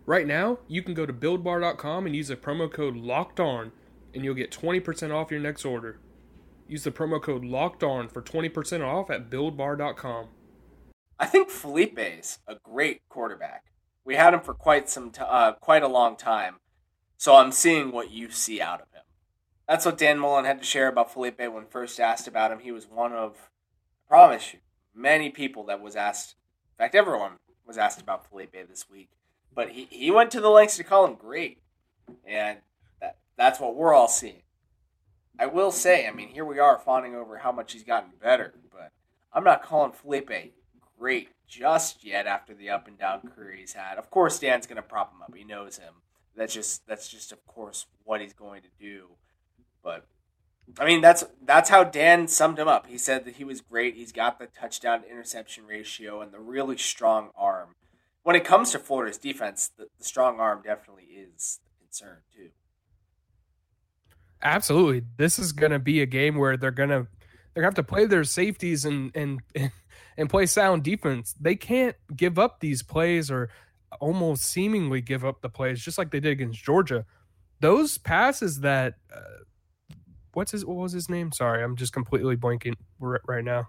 Right 0.06 0.28
now, 0.28 0.60
you 0.68 0.84
can 0.84 0.94
go 0.94 1.08
to 1.08 1.14
buildbar.com 1.14 2.06
and 2.06 2.16
use 2.16 2.28
the 2.28 2.36
promo 2.36 2.72
code 2.72 2.96
LOCKED 2.96 3.40
ON, 3.40 3.72
and 4.14 4.24
you'll 4.24 4.36
get 4.36 4.52
20% 4.52 5.12
off 5.12 5.32
your 5.32 5.40
next 5.40 5.66
order. 5.66 5.98
Use 6.68 6.84
the 6.84 6.92
promo 6.92 7.20
code 7.20 7.44
LOCKED 7.44 7.84
ON 7.84 8.08
for 8.08 8.22
20% 8.22 8.86
off 8.86 9.10
at 9.10 9.32
buildbar.com. 9.32 10.28
I 11.18 11.26
think 11.26 11.50
Felipe's 11.50 12.38
a 12.48 12.58
great 12.62 13.02
quarterback. 13.10 13.64
We 14.06 14.14
had 14.14 14.36
him 14.36 14.42
for 14.42 14.54
quite 14.54 14.92
some 14.92 15.10
t- 15.10 15.24
uh, 15.28 15.54
quite 15.54 15.82
a 15.82 15.88
long 15.88 16.16
time, 16.16 16.58
so 17.18 17.36
I'm 17.36 17.52
seeing 17.52 17.92
what 17.92 18.12
you 18.12 18.30
see 18.30 18.62
out 18.62 18.82
of 18.82 18.92
him. 18.94 18.97
That's 19.68 19.86
what 19.86 19.98
Dan 19.98 20.20
Mullen 20.20 20.46
had 20.46 20.60
to 20.60 20.66
share 20.66 20.88
about 20.88 21.12
Felipe 21.12 21.40
when 21.40 21.66
first 21.66 22.00
asked 22.00 22.28
about 22.28 22.52
him. 22.52 22.60
He 22.60 22.72
was 22.72 22.88
one 22.88 23.12
of, 23.12 23.50
I 24.06 24.08
promise 24.08 24.54
you, 24.54 24.60
many 24.96 25.30
people 25.30 25.66
that 25.66 25.82
was 25.82 25.96
asked. 25.96 26.36
In 26.74 26.78
fact, 26.78 26.96
everyone 26.96 27.34
was 27.66 27.78
asked 27.78 28.02
about 28.02 28.30
Felipe 28.30 28.54
this 28.70 28.90
week. 28.90 29.10
But 29.54 29.72
he, 29.72 29.88
he 29.90 30.12
went 30.12 30.32
to 30.32 30.42
the 30.42 30.50
lengths 30.50 30.78
to 30.78 30.84
call 30.84 31.06
him 31.06 31.16
great. 31.16 31.60
And 32.26 32.60
that 33.02 33.18
that's 33.36 33.60
what 33.60 33.76
we're 33.76 33.94
all 33.94 34.08
seeing. 34.08 34.44
I 35.40 35.46
will 35.46 35.72
say, 35.72 36.08
I 36.08 36.12
mean, 36.12 36.30
here 36.30 36.46
we 36.46 36.60
are 36.60 36.80
fawning 36.80 37.16
over 37.16 37.38
how 37.38 37.52
much 37.52 37.74
he's 37.74 37.84
gotten 37.84 38.12
better, 38.22 38.54
but 38.72 38.92
I'm 39.34 39.44
not 39.44 39.64
calling 39.64 39.92
Felipe 39.92 40.32
great 40.98 41.30
just 41.48 42.04
yet 42.04 42.26
after 42.26 42.54
the 42.54 42.70
up 42.70 42.88
and 42.88 42.98
down 42.98 43.22
career 43.22 43.56
he's 43.56 43.74
had. 43.74 43.98
Of 43.98 44.10
course, 44.10 44.40
Dan's 44.40 44.66
going 44.66 44.78
to 44.78 44.82
prop 44.82 45.14
him 45.14 45.22
up. 45.22 45.36
He 45.36 45.44
knows 45.44 45.78
him. 45.78 45.96
That's 46.36 46.54
just 46.54 46.88
that's 46.88 47.08
just 47.08 47.32
of 47.32 47.46
course 47.46 47.88
what 48.04 48.22
he's 48.22 48.34
going 48.34 48.62
to 48.62 48.70
do. 48.80 49.10
But 49.88 50.04
I 50.78 50.86
mean, 50.86 51.00
that's 51.00 51.24
that's 51.42 51.70
how 51.70 51.86
Dan 51.86 52.28
summed 52.28 52.60
him 52.60 52.68
up. 52.68 52.88
He 52.88 52.98
said 52.98 53.24
that 53.24 53.38
he 53.38 53.46
was 53.46 53.62
great. 53.62 53.96
He's 53.96 54.12
got 54.12 54.38
the 54.38 54.48
touchdown 54.48 55.04
interception 55.10 55.66
ratio 55.66 56.20
and 56.20 56.34
the 56.34 56.40
really 56.40 56.78
strong 56.78 57.30
arm. 57.38 57.76
When 58.24 58.36
it 58.36 58.44
comes 58.44 58.72
to 58.72 58.80
Florida's 58.80 59.18
defense, 59.18 59.72
the, 59.78 59.88
the 59.98 60.04
strong 60.04 60.42
arm 60.42 60.62
definitely 60.62 61.06
is 61.06 61.62
the 61.64 61.86
concern 61.86 62.18
too. 62.36 62.50
Absolutely, 64.44 65.04
this 65.16 65.40
is 65.40 65.54
going 65.54 65.72
to 65.72 65.80
be 65.80 66.02
a 66.02 66.06
game 66.06 66.36
where 66.36 66.58
they're 66.58 66.72
going 66.72 66.90
to 66.90 67.08
they're 67.54 67.64
going 67.64 67.74
to 67.74 67.80
have 67.80 67.86
to 67.86 67.90
play 67.90 68.06
their 68.06 68.26
safeties 68.26 68.84
and 68.84 69.16
and 69.16 69.40
and 70.18 70.30
play 70.30 70.46
sound 70.46 70.84
defense. 70.84 71.34
They 71.40 71.56
can't 71.56 71.96
give 72.14 72.38
up 72.38 72.60
these 72.60 72.84
plays 72.84 73.32
or 73.32 73.50
almost 74.02 74.44
seemingly 74.44 75.00
give 75.00 75.24
up 75.24 75.42
the 75.42 75.50
plays, 75.50 75.82
just 75.82 75.98
like 75.98 76.12
they 76.12 76.20
did 76.20 76.34
against 76.34 76.62
Georgia. 76.62 77.06
Those 77.62 77.98
passes 77.98 78.60
that 78.60 78.96
uh, 79.16 79.22
what's 80.38 80.52
his 80.52 80.64
what 80.64 80.78
was 80.78 80.94
his 80.94 81.10
name? 81.10 81.32
Sorry, 81.32 81.64
I'm 81.64 81.76
just 81.76 81.92
completely 81.92 82.38
blanking 82.38 82.76
right 83.00 83.44
now. 83.44 83.68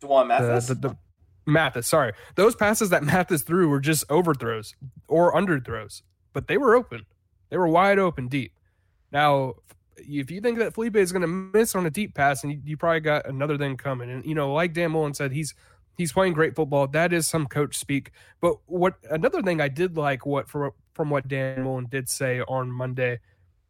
D'Wan 0.00 0.28
Mathis. 0.28 0.68
The, 0.68 0.74
the, 0.74 0.88
the, 0.88 0.96
Mathis, 1.44 1.86
sorry. 1.86 2.14
Those 2.34 2.56
passes 2.56 2.88
that 2.90 3.04
Mathis 3.12 3.42
threw 3.42 3.68
were 3.68 3.80
just 3.80 4.02
overthrows 4.08 4.74
or 5.08 5.34
underthrows, 5.34 6.00
but 6.32 6.48
they 6.48 6.56
were 6.56 6.74
open. 6.74 7.04
They 7.50 7.58
were 7.58 7.68
wide 7.68 7.98
open 7.98 8.28
deep. 8.28 8.52
Now, 9.12 9.56
if 9.96 10.30
you 10.30 10.40
think 10.40 10.58
that 10.58 10.74
Felipe 10.74 10.96
is 10.96 11.12
going 11.12 11.22
to 11.22 11.28
miss 11.28 11.74
on 11.74 11.86
a 11.86 11.90
deep 11.90 12.14
pass, 12.14 12.42
and 12.42 12.52
you, 12.52 12.60
you, 12.64 12.76
probably 12.76 13.00
got 13.00 13.28
another 13.28 13.56
thing 13.58 13.76
coming, 13.76 14.10
and 14.10 14.24
you 14.24 14.34
know, 14.34 14.52
like 14.52 14.72
Dan 14.72 14.92
Mullen 14.92 15.14
said, 15.14 15.32
he's 15.32 15.54
he's 15.98 16.12
playing 16.12 16.32
great 16.32 16.56
football. 16.56 16.86
That 16.88 17.12
is 17.12 17.28
some 17.28 17.46
coach 17.46 17.76
speak. 17.76 18.10
But 18.40 18.56
what 18.64 18.94
another 19.10 19.42
thing 19.42 19.60
I 19.60 19.68
did 19.68 19.98
like 19.98 20.24
what 20.24 20.48
from 20.48 20.70
from 20.94 21.10
what 21.10 21.28
Dan 21.28 21.62
Mullen 21.62 21.86
did 21.90 22.08
say 22.08 22.40
on 22.40 22.72
Monday 22.72 23.20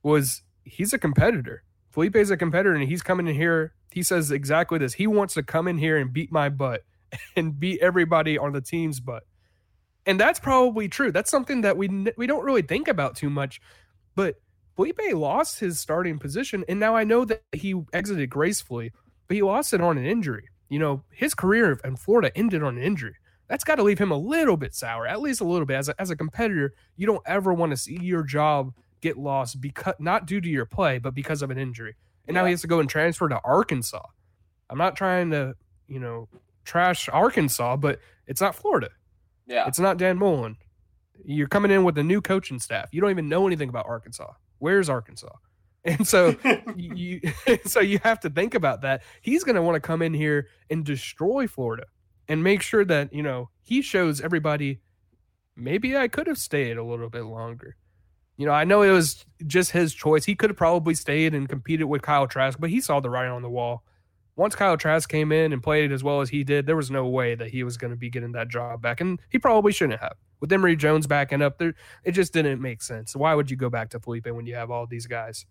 was 0.04 0.42
he's 0.64 0.92
a 0.92 0.98
competitor. 0.98 1.64
Felipe 1.96 2.16
is 2.16 2.30
a 2.30 2.36
competitor 2.36 2.74
and 2.74 2.86
he's 2.86 3.00
coming 3.00 3.26
in 3.26 3.34
here. 3.34 3.72
He 3.90 4.02
says 4.02 4.30
exactly 4.30 4.78
this. 4.78 4.92
He 4.92 5.06
wants 5.06 5.32
to 5.32 5.42
come 5.42 5.66
in 5.66 5.78
here 5.78 5.96
and 5.96 6.12
beat 6.12 6.30
my 6.30 6.50
butt 6.50 6.82
and 7.36 7.58
beat 7.58 7.80
everybody 7.80 8.36
on 8.36 8.52
the 8.52 8.60
team's 8.60 9.00
butt. 9.00 9.22
And 10.04 10.20
that's 10.20 10.38
probably 10.38 10.88
true. 10.88 11.10
That's 11.10 11.30
something 11.30 11.62
that 11.62 11.78
we 11.78 11.88
we 12.18 12.26
don't 12.26 12.44
really 12.44 12.60
think 12.60 12.86
about 12.86 13.16
too 13.16 13.30
much. 13.30 13.62
But 14.14 14.34
Felipe 14.74 15.00
lost 15.14 15.58
his 15.58 15.80
starting 15.80 16.18
position 16.18 16.66
and 16.68 16.78
now 16.78 16.94
I 16.94 17.04
know 17.04 17.24
that 17.24 17.42
he 17.52 17.74
exited 17.94 18.28
gracefully, 18.28 18.92
but 19.26 19.36
he 19.36 19.42
lost 19.42 19.72
it 19.72 19.80
on 19.80 19.96
an 19.96 20.04
injury. 20.04 20.50
You 20.68 20.78
know, 20.78 21.02
his 21.10 21.32
career 21.32 21.80
in 21.82 21.96
Florida 21.96 22.30
ended 22.36 22.62
on 22.62 22.76
an 22.76 22.82
injury. 22.82 23.14
That's 23.48 23.64
got 23.64 23.76
to 23.76 23.82
leave 23.82 23.98
him 23.98 24.10
a 24.10 24.18
little 24.18 24.58
bit 24.58 24.74
sour, 24.74 25.06
at 25.06 25.22
least 25.22 25.40
a 25.40 25.44
little 25.44 25.64
bit. 25.64 25.78
As 25.78 25.88
a, 25.88 25.98
as 25.98 26.10
a 26.10 26.16
competitor, 26.16 26.74
you 26.96 27.06
don't 27.06 27.22
ever 27.24 27.54
want 27.54 27.70
to 27.70 27.78
see 27.78 27.98
your 28.02 28.22
job 28.22 28.74
get 29.06 29.18
lost 29.18 29.60
because 29.60 29.94
not 29.98 30.26
due 30.26 30.40
to 30.40 30.48
your 30.48 30.66
play, 30.66 30.98
but 30.98 31.14
because 31.14 31.42
of 31.42 31.50
an 31.50 31.58
injury. 31.58 31.94
And 32.26 32.34
now 32.34 32.44
he 32.44 32.50
has 32.50 32.62
to 32.62 32.66
go 32.66 32.80
and 32.80 32.88
transfer 32.88 33.28
to 33.28 33.40
Arkansas. 33.44 34.02
I'm 34.68 34.78
not 34.78 34.96
trying 34.96 35.30
to, 35.30 35.54
you 35.86 36.00
know, 36.00 36.28
trash 36.64 37.08
Arkansas, 37.08 37.76
but 37.76 38.00
it's 38.26 38.40
not 38.40 38.56
Florida. 38.56 38.90
Yeah. 39.46 39.68
It's 39.68 39.78
not 39.78 39.96
Dan 39.96 40.18
Mullen. 40.18 40.56
You're 41.24 41.46
coming 41.46 41.70
in 41.70 41.84
with 41.84 41.96
a 41.98 42.02
new 42.02 42.20
coaching 42.20 42.58
staff. 42.58 42.88
You 42.92 43.00
don't 43.00 43.10
even 43.10 43.28
know 43.28 43.46
anything 43.46 43.68
about 43.68 43.86
Arkansas. 43.86 44.32
Where's 44.58 44.88
Arkansas? 44.88 45.32
And 45.86 46.04
so 46.04 46.34
you, 46.76 46.96
you 46.96 47.20
so 47.64 47.78
you 47.78 48.00
have 48.02 48.18
to 48.22 48.30
think 48.30 48.56
about 48.56 48.82
that. 48.82 49.04
He's 49.22 49.44
going 49.44 49.54
to 49.54 49.62
want 49.62 49.76
to 49.76 49.80
come 49.80 50.02
in 50.02 50.14
here 50.14 50.48
and 50.68 50.84
destroy 50.84 51.46
Florida 51.46 51.84
and 52.26 52.42
make 52.42 52.60
sure 52.60 52.84
that, 52.84 53.12
you 53.12 53.22
know, 53.22 53.50
he 53.62 53.82
shows 53.82 54.20
everybody 54.20 54.80
maybe 55.54 55.96
I 55.96 56.08
could 56.08 56.26
have 56.26 56.38
stayed 56.38 56.76
a 56.76 56.82
little 56.82 57.08
bit 57.08 57.22
longer. 57.22 57.76
You 58.36 58.46
know, 58.46 58.52
I 58.52 58.64
know 58.64 58.82
it 58.82 58.90
was 58.90 59.24
just 59.46 59.70
his 59.70 59.94
choice. 59.94 60.24
He 60.24 60.34
could 60.34 60.50
have 60.50 60.56
probably 60.56 60.94
stayed 60.94 61.34
and 61.34 61.48
competed 61.48 61.86
with 61.86 62.02
Kyle 62.02 62.26
Trask, 62.26 62.58
but 62.60 62.70
he 62.70 62.80
saw 62.80 63.00
the 63.00 63.08
writing 63.10 63.32
on 63.32 63.42
the 63.42 63.48
wall. 63.48 63.82
Once 64.36 64.54
Kyle 64.54 64.76
Trask 64.76 65.08
came 65.08 65.32
in 65.32 65.54
and 65.54 65.62
played 65.62 65.90
as 65.90 66.04
well 66.04 66.20
as 66.20 66.28
he 66.28 66.44
did, 66.44 66.66
there 66.66 66.76
was 66.76 66.90
no 66.90 67.06
way 67.06 67.34
that 67.34 67.48
he 67.48 67.64
was 67.64 67.78
going 67.78 67.90
to 67.90 67.96
be 67.96 68.10
getting 68.10 68.32
that 68.32 68.48
job 68.48 68.82
back, 68.82 69.00
and 69.00 69.18
he 69.30 69.38
probably 69.38 69.72
shouldn't 69.72 70.00
have. 70.00 70.16
With 70.40 70.52
Emory 70.52 70.76
Jones 70.76 71.06
backing 71.06 71.40
up 71.40 71.56
there, 71.56 71.74
it 72.04 72.12
just 72.12 72.34
didn't 72.34 72.60
make 72.60 72.82
sense. 72.82 73.16
Why 73.16 73.34
would 73.34 73.50
you 73.50 73.56
go 73.56 73.70
back 73.70 73.88
to 73.90 74.00
Felipe 74.00 74.26
when 74.26 74.44
you 74.44 74.54
have 74.54 74.70
all 74.70 74.86
these 74.86 75.06
guys? 75.06 75.46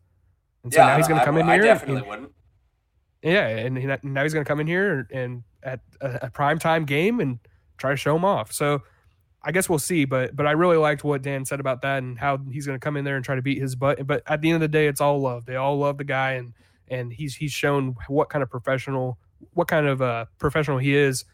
And 0.63 0.72
so 0.72 0.86
now 0.86 0.98
he's 0.98 1.08
going 1.08 1.20
to 1.20 1.25
come 1.25 1.38
I, 1.38 1.39
in 1.39 1.50
I 1.50 1.54
here. 1.56 1.63
definitely 1.63 2.01
and, 2.01 2.08
wouldn't. 2.08 2.32
yeah, 3.24 3.48
and 3.48 3.77
he, 3.77 3.86
now 4.04 4.22
he's 4.22 4.34
going 4.34 4.46
to 4.46 4.48
come 4.48 4.60
in 4.60 4.68
here 4.68 5.08
and 5.12 5.44
at 5.63 5.80
a, 6.01 6.20
a 6.27 6.30
prime 6.30 6.60
time 6.60 6.86
game 6.86 7.20
and 7.20 7.39
try 7.77 7.89
to 7.89 7.98
show 7.98 8.15
him 8.15 8.24
off. 8.24 8.51
So 8.51 8.84
I 9.46 9.52
guess 9.52 9.70
we'll 9.70 9.80
see. 9.80 10.06
But 10.06 10.36
but 10.36 10.48
I 10.48 10.52
really 10.52 10.78
liked 10.78 11.04
what 11.04 11.22
Dan 11.22 11.46
said 11.46 11.60
about 11.60 11.82
that 11.84 12.04
and 12.04 12.18
how 12.18 12.40
he's 12.52 12.66
going 12.66 12.78
to 12.78 12.84
come 12.84 12.98
in 12.98 13.06
there 13.06 13.16
and 13.16 13.24
try 13.24 13.36
to 13.36 13.42
beat 13.42 13.62
his 13.62 13.75
butt. 13.75 14.06
But 14.06 14.24
at 14.25 14.42
the 14.42 14.50
end 14.50 14.56
of 14.56 14.62
the 14.62 14.68
day, 14.68 14.88
it's 14.88 15.00
all 15.00 15.22
love. 15.22 15.46
They 15.46 15.56
all 15.56 15.78
love 15.78 15.98
the 15.98 16.04
guy, 16.04 16.32
and 16.34 16.54
and 16.88 17.14
he's 17.14 17.36
he's 17.36 17.52
shown 17.52 17.96
what 18.08 18.30
kind 18.30 18.44
of 18.44 18.50
professional, 18.50 19.18
what 19.54 19.68
kind 19.68 19.88
of 19.88 20.02
uh, 20.02 20.25
professional 20.40 20.80
he 20.80 20.96
is 20.96 21.25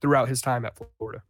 throughout 0.00 0.28
his 0.28 0.40
time 0.40 0.64
at 0.64 0.74
Florida. 0.98 1.22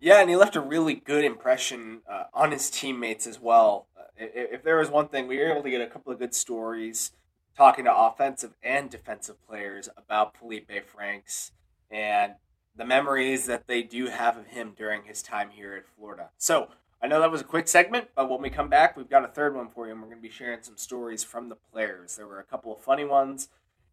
Yeah, 0.00 0.20
and 0.20 0.30
he 0.30 0.36
left 0.36 0.56
a 0.56 0.60
really 0.60 0.94
good 0.94 1.24
impression 1.24 2.00
uh, 2.10 2.24
on 2.32 2.52
his 2.52 2.70
teammates 2.70 3.26
as 3.26 3.38
well. 3.38 3.86
Uh, 3.96 4.04
if, 4.16 4.54
if 4.54 4.62
there 4.62 4.78
was 4.78 4.90
one 4.90 5.08
thing, 5.08 5.26
we 5.26 5.38
were 5.38 5.50
able 5.50 5.62
to 5.62 5.70
get 5.70 5.82
a 5.82 5.86
couple 5.86 6.12
of 6.12 6.18
good 6.18 6.34
stories 6.34 7.12
talking 7.56 7.84
to 7.84 7.94
offensive 7.94 8.54
and 8.62 8.88
defensive 8.88 9.36
players 9.46 9.88
about 9.96 10.36
Felipe 10.36 10.70
Franks 10.86 11.52
and 11.90 12.34
the 12.76 12.84
memories 12.84 13.46
that 13.46 13.66
they 13.66 13.82
do 13.82 14.06
have 14.06 14.36
of 14.36 14.46
him 14.48 14.72
during 14.76 15.04
his 15.04 15.22
time 15.22 15.50
here 15.50 15.74
at 15.74 15.86
Florida. 15.86 16.30
So 16.38 16.68
I 17.02 17.06
know 17.06 17.20
that 17.20 17.30
was 17.30 17.40
a 17.40 17.44
quick 17.44 17.68
segment, 17.68 18.08
but 18.14 18.30
when 18.30 18.42
we 18.42 18.50
come 18.50 18.68
back, 18.68 18.96
we've 18.96 19.10
got 19.10 19.24
a 19.24 19.28
third 19.28 19.54
one 19.54 19.68
for 19.68 19.86
you, 19.86 19.92
and 19.92 20.00
we're 20.00 20.08
going 20.08 20.18
to 20.18 20.28
be 20.28 20.32
sharing 20.32 20.62
some 20.62 20.76
stories 20.76 21.24
from 21.24 21.48
the 21.48 21.56
players. 21.56 22.16
There 22.16 22.26
were 22.26 22.40
a 22.40 22.44
couple 22.44 22.74
of 22.74 22.80
funny 22.80 23.04
ones, 23.04 23.48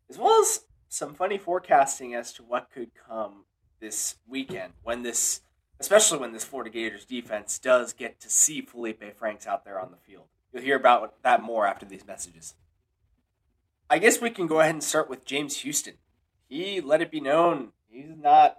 as 0.09 0.17
well 0.17 0.41
as 0.41 0.65
some 0.89 1.13
funny 1.13 1.37
forecasting 1.37 2.13
as 2.13 2.31
to 2.33 2.43
what 2.43 2.69
could 2.73 2.91
come 3.07 3.45
this 3.79 4.15
weekend 4.27 4.73
when 4.83 5.03
this 5.03 5.41
especially 5.79 6.17
when 6.17 6.31
this 6.31 6.43
Florida 6.43 6.71
Gators 6.71 7.05
defense 7.05 7.59
does 7.59 7.93
get 7.93 8.19
to 8.21 8.29
see 8.29 8.61
Felipe 8.61 9.03
Franks 9.15 9.45
out 9.45 9.63
there 9.63 9.79
on 9.79 9.91
the 9.91 9.97
field. 9.97 10.25
You'll 10.51 10.63
hear 10.63 10.75
about 10.75 11.21
that 11.23 11.43
more 11.43 11.67
after 11.67 11.85
these 11.85 12.05
messages. 12.05 12.55
I 13.89 13.99
guess 13.99 14.19
we 14.19 14.31
can 14.31 14.47
go 14.47 14.59
ahead 14.59 14.73
and 14.73 14.83
start 14.83 15.09
with 15.09 15.23
James 15.23 15.57
Houston. 15.57 15.93
He 16.49 16.81
let 16.81 17.01
it 17.01 17.11
be 17.11 17.19
known 17.19 17.73
he's 17.89 18.09
not 18.17 18.57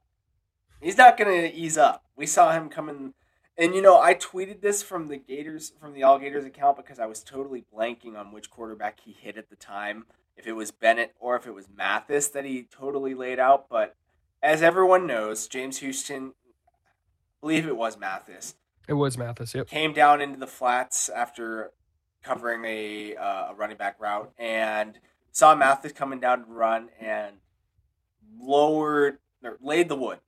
he's 0.81 0.97
not 0.97 1.17
going 1.17 1.41
to 1.41 1.55
ease 1.55 1.79
up. 1.79 2.05
We 2.17 2.27
saw 2.27 2.53
him 2.53 2.69
coming 2.69 3.15
and 3.57 3.75
you 3.75 3.83
know, 3.83 4.01
I 4.01 4.15
tweeted 4.15 4.61
this 4.61 4.85
from 4.85 5.09
the 5.09 5.17
Gators 5.17 5.73
from 5.81 5.93
the 5.93 6.05
All 6.05 6.19
Gators 6.19 6.45
account 6.45 6.77
because 6.77 7.01
I 7.01 7.07
was 7.07 7.25
totally 7.25 7.65
blanking 7.75 8.17
on 8.17 8.31
which 8.33 8.51
quarterback 8.51 9.01
he 9.01 9.13
hit 9.13 9.37
at 9.37 9.51
the 9.51 9.57
time, 9.57 10.07
if 10.37 10.47
it 10.47 10.53
was 10.53 10.71
Bennett 10.71 11.15
or 11.19 11.35
if 11.35 11.47
it 11.47 11.55
was 11.55 11.69
Mathis 11.75 12.29
that 12.29 12.45
he 12.45 12.63
totally 12.63 13.15
laid 13.15 13.41
out, 13.41 13.69
but 13.69 13.97
as 14.43 14.63
everyone 14.63 15.07
knows, 15.07 15.49
James 15.49 15.79
Houston 15.79 16.35
I 16.69 17.41
believe 17.41 17.67
it 17.67 17.77
was 17.77 17.99
Mathis, 17.99 18.55
It 18.89 18.95
was 18.95 19.17
Mathis. 19.19 19.55
Yep. 19.55 19.69
came 19.69 19.93
down 19.93 20.21
into 20.21 20.39
the 20.39 20.47
flats 20.47 21.09
after 21.09 21.73
covering 22.23 22.65
a, 22.65 23.15
uh, 23.17 23.51
a 23.51 23.55
running 23.55 23.77
back 23.77 24.01
route 24.01 24.33
and 24.39 24.99
saw 25.31 25.55
Mathis 25.55 25.93
coming 25.93 26.19
down 26.19 26.45
to 26.45 26.51
run 26.51 26.89
and 27.01 27.37
lowered 28.41 29.19
or 29.43 29.57
laid 29.61 29.89
the 29.89 29.97
wood. 29.97 30.19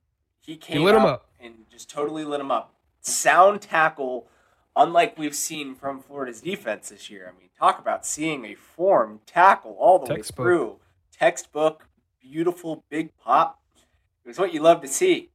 He 0.41 0.57
came 0.57 0.83
lit 0.83 0.95
him 0.95 1.05
up. 1.05 1.29
and 1.39 1.65
just 1.71 1.89
totally 1.89 2.23
lit 2.25 2.39
him 2.41 2.51
up. 2.51 2.73
Sound 3.01 3.61
tackle, 3.61 4.27
unlike 4.75 5.17
we've 5.17 5.35
seen 5.35 5.75
from 5.75 6.01
Florida's 6.01 6.41
defense 6.41 6.89
this 6.89 7.09
year. 7.09 7.31
I 7.33 7.39
mean, 7.39 7.49
talk 7.57 7.79
about 7.79 8.05
seeing 8.05 8.45
a 8.45 8.55
form 8.55 9.21
tackle 9.25 9.75
all 9.79 9.99
the 9.99 10.07
Textbook. 10.13 10.39
way 10.39 10.43
through. 10.45 10.79
Textbook, 11.11 11.87
beautiful, 12.21 12.83
big 12.89 13.15
pop. 13.17 13.59
It 14.23 14.27
was 14.27 14.39
what 14.39 14.53
you 14.53 14.61
love 14.61 14.81
to 14.81 14.87
see. 14.87 15.29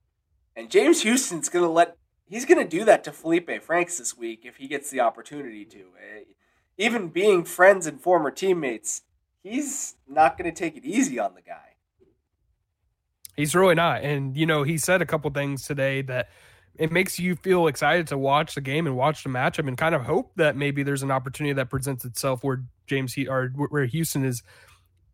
And 0.54 0.70
James 0.70 1.02
Houston's 1.02 1.48
going 1.48 1.64
to 1.64 1.70
let 1.70 1.96
he's 2.28 2.44
going 2.44 2.58
to 2.58 2.68
do 2.78 2.84
that 2.84 3.04
to 3.04 3.12
Felipe 3.12 3.62
Franks 3.62 3.98
this 3.98 4.16
week 4.16 4.40
if 4.44 4.56
he 4.56 4.66
gets 4.68 4.90
the 4.90 5.00
opportunity 5.00 5.64
to. 5.66 5.78
Eh, 6.00 6.22
Even 6.78 7.08
being 7.08 7.44
friends 7.44 7.86
and 7.86 8.00
former 8.00 8.30
teammates, 8.30 9.02
he's 9.42 9.96
not 10.08 10.36
going 10.38 10.52
to 10.52 10.56
take 10.58 10.76
it 10.76 10.84
easy 10.84 11.18
on 11.18 11.34
the 11.34 11.42
guy. 11.42 11.75
He's 13.36 13.54
really 13.54 13.74
not. 13.74 14.02
And, 14.02 14.36
you 14.36 14.46
know, 14.46 14.62
he 14.62 14.78
said 14.78 15.02
a 15.02 15.06
couple 15.06 15.30
things 15.30 15.66
today 15.66 16.02
that 16.02 16.30
it 16.78 16.92
makes 16.92 17.18
you 17.18 17.36
feel 17.36 17.66
excited 17.66 18.06
to 18.08 18.18
watch 18.18 18.54
the 18.54 18.60
game 18.60 18.86
and 18.86 18.96
watch 18.96 19.22
the 19.22 19.30
matchup 19.30 19.68
and 19.68 19.76
kind 19.76 19.94
of 19.94 20.02
hope 20.02 20.32
that 20.36 20.56
maybe 20.56 20.82
there's 20.82 21.02
an 21.02 21.10
opportunity 21.10 21.52
that 21.54 21.70
presents 21.70 22.04
itself 22.04 22.42
where 22.42 22.62
James 22.86 23.14
he 23.14 23.26
or 23.26 23.48
where 23.48 23.84
Houston 23.86 24.24
is 24.24 24.42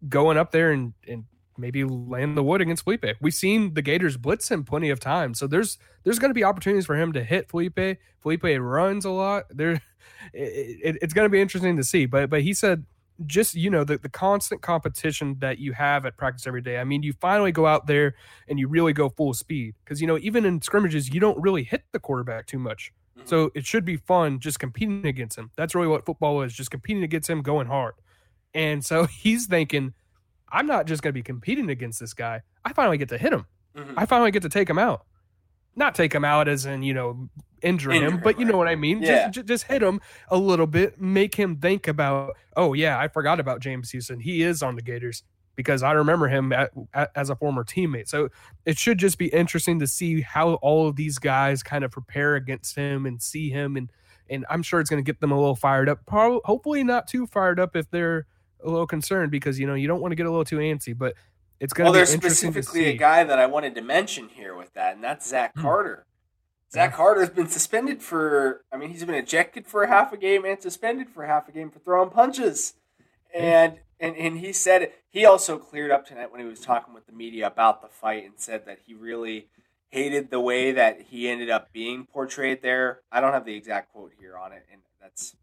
going 0.09 0.37
up 0.37 0.51
there 0.51 0.73
and, 0.73 0.93
and 1.07 1.25
maybe 1.57 1.85
land 1.85 2.37
the 2.37 2.43
wood 2.43 2.61
against 2.61 2.85
Felipe. 2.85 3.05
We've 3.21 3.35
seen 3.35 3.75
the 3.75 3.83
Gators 3.83 4.17
blitz 4.17 4.51
him 4.51 4.65
plenty 4.65 4.91
of 4.91 5.01
times. 5.01 5.39
So 5.39 5.47
there's 5.47 5.79
there's 6.05 6.19
going 6.19 6.31
to 6.31 6.35
be 6.35 6.45
opportunities 6.45 6.87
for 6.87 6.97
him 6.97 7.13
to 7.13 7.23
hit 7.23 7.49
Felipe. 7.49 7.99
Felipe 8.21 8.45
runs 8.45 9.05
a 9.05 9.11
lot. 9.11 9.45
There 9.51 9.73
it, 10.33 10.81
it, 10.83 10.99
it's 11.03 11.15
going 11.15 11.27
to 11.27 11.31
be 11.31 11.41
interesting 11.41 11.77
to 11.77 11.85
see. 11.85 12.07
But 12.07 12.31
but 12.31 12.43
he 12.43 12.55
said 12.55 12.85
just 13.27 13.55
you 13.55 13.71
know 13.71 13.85
the, 13.85 13.99
the 13.99 14.09
constant 14.09 14.63
competition 14.63 15.37
that 15.41 15.59
you 15.59 15.73
have 15.73 16.05
at 16.07 16.17
practice 16.17 16.47
every 16.47 16.63
day. 16.63 16.79
I 16.79 16.85
mean 16.85 17.03
you 17.03 17.13
finally 17.21 17.53
go 17.53 17.67
out 17.67 17.87
there 17.87 18.15
and 18.49 18.59
you 18.59 18.69
really 18.69 18.93
go 18.93 19.09
full 19.09 19.35
speed 19.35 19.75
because 19.85 20.01
you 20.01 20.07
know 20.07 20.19
even 20.19 20.45
in 20.45 20.61
scrimmages 20.63 21.13
you 21.13 21.21
don't 21.21 21.41
really 21.41 21.63
hit 21.65 21.85
the 21.93 21.99
quarterback 21.99 22.47
too 22.47 22.59
much. 22.59 22.93
Mhm. 23.19 23.29
so 23.29 23.51
it 23.55 23.67
should 23.67 23.85
be 23.85 23.97
fun 23.99 24.41
just 24.41 24.59
competing 24.59 25.05
against 25.07 25.37
him. 25.37 25.51
That's 25.55 25.75
really 25.75 25.87
what 25.89 26.07
football 26.07 26.41
is 26.43 26.55
just 26.55 26.71
competing 26.71 27.03
against 27.03 27.29
him 27.29 27.43
going 27.43 27.67
hard. 27.67 27.95
And 28.55 28.83
so 28.85 29.05
he's 29.23 29.47
thinking 29.47 29.95
i'm 30.51 30.67
not 30.67 30.87
just 30.87 31.03
going 31.03 31.11
to 31.11 31.15
be 31.15 31.23
competing 31.23 31.71
against 31.71 31.99
this 32.01 32.15
guy. 32.15 32.43
I 32.65 32.73
finally 32.73 32.99
get 32.99 33.09
to 33.11 33.19
hit 33.19 33.33
him. 33.33 33.47
Mhm. 33.77 33.95
i 33.97 34.05
finally 34.07 34.31
get 34.31 34.43
to 34.43 34.49
take 34.49 34.69
him 34.69 34.79
out 34.79 35.07
not 35.77 35.95
take 35.95 36.15
him 36.15 36.25
out 36.25 36.49
as 36.49 36.67
in 36.67 36.83
you 36.83 36.95
know 36.95 37.29
injure, 37.63 37.91
Injure 37.91 38.07
him 38.07 38.13
him, 38.15 38.21
but 38.23 38.39
you 38.39 38.45
know 38.45 38.59
what 38.59 38.69
i 38.69 38.75
mean? 38.75 39.03
Yeah. 39.03 39.25
just, 39.25 39.35
ju- 39.35 39.43
just 39.45 39.65
hit 39.65 39.83
him 39.83 40.01
a 40.29 40.37
little 40.37 40.67
bit 40.67 41.01
make 41.01 41.35
him 41.35 41.57
think 41.57 41.89
about 41.89 42.37
oh 42.57 42.73
yeah 42.73 42.99
i 42.99 43.09
forgot 43.09 43.41
about 43.41 43.61
james 43.61 43.91
houston. 43.91 44.21
He 44.21 44.43
is 44.43 44.63
on 44.63 44.77
the 44.77 44.83
gators 44.83 45.23
because 45.57 45.83
i 45.83 45.93
remember 45.93 46.29
him 46.29 46.53
at, 46.53 46.71
at, 46.95 47.11
as 47.15 47.31
a 47.31 47.37
former 47.37 47.65
teammate. 47.65 48.09
So 48.09 48.29
it 48.67 48.79
should 48.79 48.99
just 48.99 49.19
be 49.19 49.27
interesting 49.29 49.79
to 49.81 49.87
see 49.87 50.21
how 50.23 50.55
all 50.55 50.89
of 50.89 50.97
these 50.97 51.19
guys 51.19 51.63
kind 51.63 51.85
of 51.85 51.91
prepare 51.91 52.35
against 52.37 52.75
him 52.75 53.07
and 53.07 53.23
see 53.23 53.51
him 53.51 53.77
and 53.77 53.91
and 54.31 54.47
i'm 54.51 54.63
sure 54.63 54.81
it's 54.81 54.91
going 54.91 55.03
to 55.03 55.07
get 55.09 55.21
them 55.21 55.31
a 55.33 55.39
little 55.39 55.57
fired 55.57 55.89
up. 55.89 56.05
Probably, 56.07 56.41
hopefully 56.45 56.83
not 56.85 57.07
too 57.07 57.27
fired 57.27 57.61
up 57.61 57.77
if 57.77 57.91
they're 57.91 58.27
a 58.65 58.69
little 58.69 58.87
concerned 58.87 59.31
because 59.31 59.59
you 59.59 59.67
know 59.67 59.75
you 59.75 59.89
don't 59.89 60.01
want 60.01 60.13
to 60.13 60.17
get 60.17 60.27
a 60.27 60.31
little 60.31 60.45
too 60.45 60.59
antsy 60.59 60.97
but 60.97 61.15
it's 61.63 61.73
going 61.73 61.85
Well, 61.85 61.93
to 61.93 61.99
there's 61.99 62.17
be 62.17 62.29
to 62.29 62.31
specifically 62.35 62.87
a 62.87 62.97
guy 62.97 63.23
that 63.23 63.39
I 63.39 63.47
wanted 63.47 63.77
to 63.77 63.83
mention 63.83 64.29
here 64.29 64.55
with 64.57 64.75
that, 64.75 64.97
and 64.97 65.05
that's 65.05 65.29
Zach 65.29 65.53
Hmm. 65.55 65.63
Carter. 65.63 66.07
Zach 66.73 66.91
Yeah. 66.91 66.97
Carter's 66.97 67.31
been 67.31 67.47
suspended 67.49 68.03
for, 68.03 68.65
I 68.73 68.77
mean, 68.77 68.91
he's 68.91 69.05
been 69.05 69.15
ejected 69.15 69.67
for 69.67 69.87
half 69.87 70.13
a 70.13 70.17
game 70.17 70.45
and 70.45 70.61
suspended 70.61 71.09
for 71.09 71.25
half 71.27 71.49
a 71.49 71.53
game 71.53 71.71
for 71.71 71.79
throwing 71.79 72.11
punches. 72.11 72.75
And, 73.33 73.79
and, 74.01 74.17
and 74.17 74.39
he 74.39 74.53
said, 74.53 74.91
he 75.09 75.25
also 75.25 75.57
cleared 75.57 75.91
up 75.91 76.05
tonight 76.07 76.33
when 76.33 76.41
he 76.41 76.47
was 76.47 76.61
talking 76.61 76.95
with 76.95 77.07
the 77.07 77.13
media 77.13 77.47
about 77.47 77.81
the 77.81 77.89
fight 77.89 78.25
and 78.25 78.35
said 78.37 78.67
that 78.67 78.79
he 78.87 78.95
really 78.95 79.49
hated 79.91 80.31
the 80.31 80.41
way 80.41 80.73
that 80.73 81.03
he 81.11 81.29
ended 81.29 81.49
up 81.51 81.73
being 81.73 82.07
portrayed 82.07 82.63
there. 82.63 83.01
I 83.13 83.21
don't 83.21 83.35
have 83.35 83.45
the 83.45 83.55
exact 83.55 83.93
quote 83.93 84.13
here 84.19 84.37
on 84.37 84.53
it, 84.53 84.65
and 84.73 84.81
that's. 85.01 85.37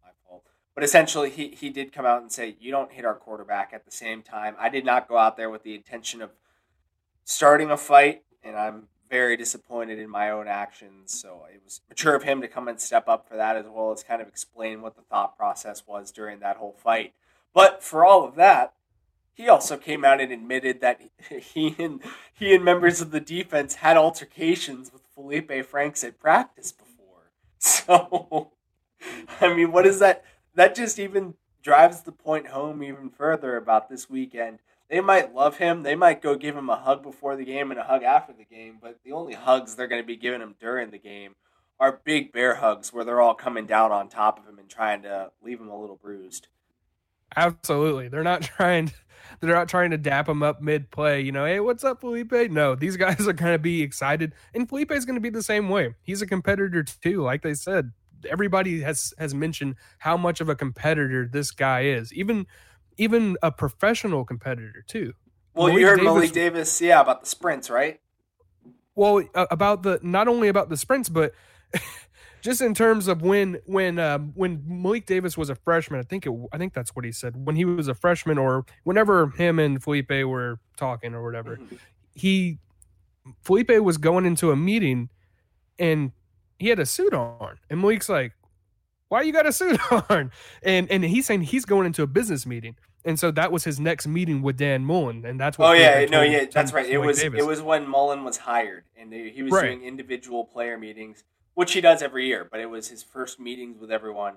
But 0.79 0.85
essentially, 0.85 1.29
he, 1.29 1.49
he 1.49 1.69
did 1.71 1.91
come 1.91 2.05
out 2.05 2.21
and 2.21 2.31
say, 2.31 2.55
You 2.57 2.71
don't 2.71 2.93
hit 2.93 3.03
our 3.03 3.13
quarterback 3.13 3.71
at 3.73 3.83
the 3.83 3.91
same 3.91 4.21
time. 4.21 4.55
I 4.57 4.69
did 4.69 4.85
not 4.85 5.09
go 5.09 5.17
out 5.17 5.35
there 5.35 5.49
with 5.49 5.63
the 5.63 5.75
intention 5.75 6.21
of 6.21 6.29
starting 7.25 7.69
a 7.69 7.75
fight, 7.75 8.23
and 8.41 8.55
I'm 8.55 8.87
very 9.09 9.35
disappointed 9.35 9.99
in 9.99 10.09
my 10.09 10.29
own 10.29 10.47
actions. 10.47 11.19
So 11.19 11.47
it 11.53 11.59
was 11.65 11.81
mature 11.89 12.15
of 12.15 12.23
him 12.23 12.39
to 12.39 12.47
come 12.47 12.69
and 12.69 12.79
step 12.79 13.09
up 13.09 13.27
for 13.27 13.35
that, 13.35 13.57
as 13.57 13.65
well 13.67 13.91
as 13.91 14.03
kind 14.03 14.21
of 14.21 14.29
explain 14.29 14.81
what 14.81 14.95
the 14.95 15.01
thought 15.01 15.35
process 15.35 15.85
was 15.85 16.13
during 16.13 16.39
that 16.39 16.55
whole 16.55 16.77
fight. 16.81 17.11
But 17.53 17.83
for 17.83 18.05
all 18.05 18.23
of 18.23 18.35
that, 18.35 18.71
he 19.33 19.49
also 19.49 19.75
came 19.75 20.05
out 20.05 20.21
and 20.21 20.31
admitted 20.31 20.79
that 20.79 21.01
he 21.29 21.75
and 21.77 21.99
he 22.33 22.55
and 22.55 22.63
members 22.63 23.01
of 23.01 23.11
the 23.11 23.19
defense 23.19 23.75
had 23.75 23.97
altercations 23.97 24.93
with 24.93 25.01
Felipe 25.13 25.65
Franks 25.65 26.05
at 26.05 26.21
practice 26.21 26.71
before. 26.71 26.85
So, 27.61 28.53
I 29.41 29.53
mean, 29.53 29.73
what 29.73 29.85
is 29.85 29.99
that? 29.99 30.23
That 30.55 30.75
just 30.75 30.99
even 30.99 31.35
drives 31.61 32.01
the 32.01 32.11
point 32.11 32.47
home 32.47 32.83
even 32.83 33.09
further 33.09 33.57
about 33.57 33.89
this 33.89 34.09
weekend. 34.09 34.59
They 34.89 35.01
might 35.01 35.35
love 35.35 35.57
him. 35.57 35.83
They 35.83 35.95
might 35.95 36.21
go 36.21 36.35
give 36.35 36.55
him 36.55 36.69
a 36.69 36.75
hug 36.75 37.03
before 37.03 37.35
the 37.35 37.45
game 37.45 37.69
and 37.69 37.79
a 37.79 37.83
hug 37.83 38.01
after 38.03 38.33
the 38.33 38.45
game, 38.45 38.79
but 38.81 38.99
the 39.03 39.11
only 39.11 39.33
hugs 39.33 39.75
they're 39.75 39.87
going 39.87 40.01
to 40.01 40.07
be 40.07 40.15
giving 40.15 40.41
him 40.41 40.55
during 40.59 40.89
the 40.89 40.97
game 40.97 41.35
are 41.79 42.01
big 42.03 42.33
bear 42.33 42.55
hugs 42.55 42.91
where 42.91 43.05
they're 43.05 43.21
all 43.21 43.35
coming 43.35 43.65
down 43.65 43.91
on 43.91 44.09
top 44.09 44.39
of 44.39 44.45
him 44.45 44.59
and 44.59 44.69
trying 44.69 45.03
to 45.03 45.31
leave 45.41 45.59
him 45.59 45.69
a 45.69 45.79
little 45.79 45.95
bruised. 45.95 46.47
Absolutely. 47.35 48.07
They're 48.07 48.23
not 48.23 48.41
trying 48.57 48.91
they're 49.39 49.53
not 49.53 49.69
trying 49.69 49.91
to 49.91 49.97
dap 49.97 50.27
him 50.27 50.41
up 50.41 50.61
mid 50.61 50.89
play, 50.91 51.21
you 51.21 51.31
know, 51.31 51.45
hey, 51.45 51.59
what's 51.59 51.83
up, 51.83 52.01
Felipe? 52.01 52.33
No, 52.49 52.75
these 52.75 52.97
guys 52.97 53.27
are 53.27 53.33
gonna 53.33 53.59
be 53.59 53.81
excited. 53.81 54.33
And 54.53 54.67
Felipe 54.67 54.91
is 54.91 55.05
gonna 55.05 55.19
be 55.19 55.29
the 55.29 55.43
same 55.43 55.69
way. 55.69 55.95
He's 56.01 56.21
a 56.21 56.27
competitor 56.27 56.83
too, 56.83 57.21
like 57.21 57.41
they 57.41 57.53
said. 57.53 57.91
Everybody 58.29 58.81
has 58.81 59.13
has 59.17 59.33
mentioned 59.33 59.75
how 59.99 60.17
much 60.17 60.41
of 60.41 60.49
a 60.49 60.55
competitor 60.55 61.27
this 61.31 61.51
guy 61.51 61.81
is. 61.81 62.13
Even 62.13 62.47
even 62.97 63.37
a 63.41 63.51
professional 63.51 64.25
competitor 64.25 64.83
too. 64.87 65.13
Well, 65.53 65.67
Malik 65.67 65.79
you 65.81 65.87
heard 65.87 65.97
Davis, 65.97 66.13
Malik 66.13 66.31
Davis, 66.31 66.81
yeah, 66.81 67.01
about 67.01 67.21
the 67.21 67.27
sprints, 67.27 67.69
right? 67.69 67.99
Well, 68.95 69.23
about 69.33 69.83
the 69.83 69.99
not 70.03 70.27
only 70.27 70.47
about 70.47 70.69
the 70.69 70.77
sprints, 70.77 71.09
but 71.09 71.33
just 72.41 72.61
in 72.61 72.73
terms 72.73 73.07
of 73.07 73.21
when 73.21 73.59
when 73.65 73.99
uh, 73.99 74.19
when 74.19 74.63
Malik 74.67 75.05
Davis 75.05 75.37
was 75.37 75.49
a 75.49 75.55
freshman, 75.55 75.99
I 75.99 76.03
think 76.03 76.25
it, 76.25 76.33
I 76.51 76.57
think 76.57 76.73
that's 76.73 76.95
what 76.95 77.05
he 77.05 77.11
said 77.11 77.45
when 77.45 77.55
he 77.55 77.65
was 77.65 77.87
a 77.87 77.95
freshman 77.95 78.37
or 78.37 78.65
whenever 78.83 79.29
him 79.29 79.59
and 79.59 79.81
Felipe 79.81 80.09
were 80.09 80.59
talking 80.77 81.13
or 81.13 81.23
whatever, 81.23 81.57
mm-hmm. 81.57 81.75
he 82.13 82.59
Felipe 83.41 83.71
was 83.81 83.97
going 83.97 84.25
into 84.25 84.51
a 84.51 84.55
meeting 84.55 85.09
and 85.77 86.11
he 86.59 86.69
had 86.69 86.79
a 86.79 86.85
suit 86.85 87.13
on, 87.13 87.57
and 87.69 87.81
Malik's 87.81 88.09
like, 88.09 88.33
"Why 89.07 89.21
you 89.21 89.33
got 89.33 89.45
a 89.45 89.51
suit 89.51 89.79
on?" 90.09 90.31
And 90.61 90.89
and 90.91 91.03
he's 91.03 91.25
saying 91.25 91.41
he's 91.43 91.65
going 91.65 91.85
into 91.85 92.03
a 92.03 92.07
business 92.07 92.45
meeting. 92.45 92.75
And 93.05 93.17
so 93.17 93.31
that 93.31 93.49
was 93.49 93.63
his 93.63 93.79
next 93.79 94.07
meeting 94.07 94.41
with 94.41 94.57
Dan 94.57 94.83
Mullen, 94.83 95.25
and 95.25 95.39
that's 95.39 95.57
what. 95.57 95.69
Oh 95.69 95.71
yeah, 95.71 96.05
no, 96.05 96.21
yeah, 96.21 96.45
that's 96.51 96.73
right. 96.73 96.87
It 96.87 96.97
was 96.97 97.21
Davis. 97.21 97.39
it 97.39 97.47
was 97.47 97.61
when 97.61 97.87
Mullen 97.87 98.25
was 98.25 98.37
hired, 98.37 98.83
and 98.97 99.13
he 99.13 99.41
was 99.41 99.53
right. 99.53 99.67
doing 99.67 99.83
individual 99.83 100.43
player 100.43 100.77
meetings 100.77 101.23
which 101.59 101.73
he 101.73 101.81
does 101.81 102.01
every 102.01 102.25
year. 102.25 102.47
But 102.49 102.61
it 102.61 102.67
was 102.67 102.87
his 102.87 103.03
first 103.03 103.37
meetings 103.37 103.77
with 103.81 103.91
everyone, 103.91 104.35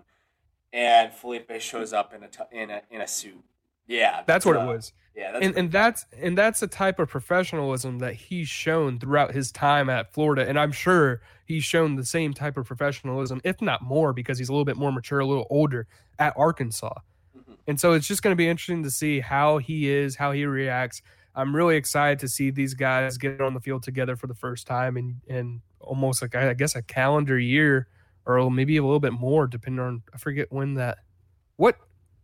and 0.73 1.13
Felipe 1.13 1.53
shows 1.61 1.93
up 1.93 2.13
in 2.13 2.25
a 2.25 2.29
t- 2.29 2.43
in 2.51 2.69
a 2.69 2.83
in 2.91 3.01
a 3.01 3.07
suit. 3.07 3.45
Yeah, 3.87 4.23
that's, 4.27 4.45
what 4.45 4.57
uh, 4.57 4.63
it 4.63 4.67
was. 4.67 4.93
Yeah, 5.15 5.39
and 5.41 5.57
and 5.57 5.71
that's 5.71 6.05
and 6.21 6.37
that's 6.37 6.59
the 6.59 6.67
type 6.67 6.99
of 6.99 7.09
professionalism 7.09 8.01
that 8.01 8.15
he's 8.15 8.49
shown 8.49 8.99
throughout 8.99 9.35
his 9.35 9.53
time 9.53 9.89
at 9.89 10.13
Florida, 10.13 10.49
and 10.49 10.59
I'm 10.59 10.73
sure 10.73 11.21
he's 11.53 11.65
shown 11.65 11.97
the 11.97 12.05
same 12.05 12.33
type 12.33 12.57
of 12.57 12.67
professionalism, 12.67 13.41
if 13.45 13.61
not 13.61 13.83
more, 13.83 14.13
because 14.13 14.39
he's 14.39 14.49
a 14.49 14.53
little 14.53 14.65
bit 14.65 14.77
more 14.77 14.91
mature, 14.91 15.21
a 15.21 15.27
little 15.27 15.47
older 15.51 15.87
at 16.19 16.33
Arkansas. 16.37 16.95
Mm-hmm. 17.39 17.53
And 17.67 17.81
so 17.81 17.93
it's 17.93 18.07
just 18.07 18.23
going 18.23 18.33
to 18.33 18.37
be 18.37 18.49
interesting 18.49 18.83
to 18.85 18.91
see 18.91 19.21
how 19.21 19.59
he 19.59 19.91
is, 19.91 20.17
how 20.17 20.33
he 20.33 20.47
reacts. 20.47 21.03
I'm 21.35 21.55
really 21.55 21.77
excited 21.77 22.19
to 22.21 22.29
see 22.29 22.51
these 22.51 22.75
guys 22.75 23.19
get 23.19 23.41
on 23.41 23.55
the 23.55 23.61
field 23.61 23.83
together 23.83 24.17
for 24.17 24.27
the 24.27 24.35
first 24.35 24.67
time 24.67 24.97
and 24.97 25.17
and 25.29 25.61
almost 25.81 26.23
like 26.23 26.35
I 26.35 26.53
guess 26.55 26.77
a 26.77 26.83
calendar 26.83 27.39
year 27.39 27.89
or 28.27 28.51
maybe 28.51 28.77
a 28.77 28.83
little 28.83 29.01
bit 29.01 29.13
more, 29.13 29.47
depending 29.47 29.85
on 29.85 30.03
I 30.15 30.19
forget 30.19 30.51
when 30.51 30.75
that. 30.75 30.99
What 31.57 31.77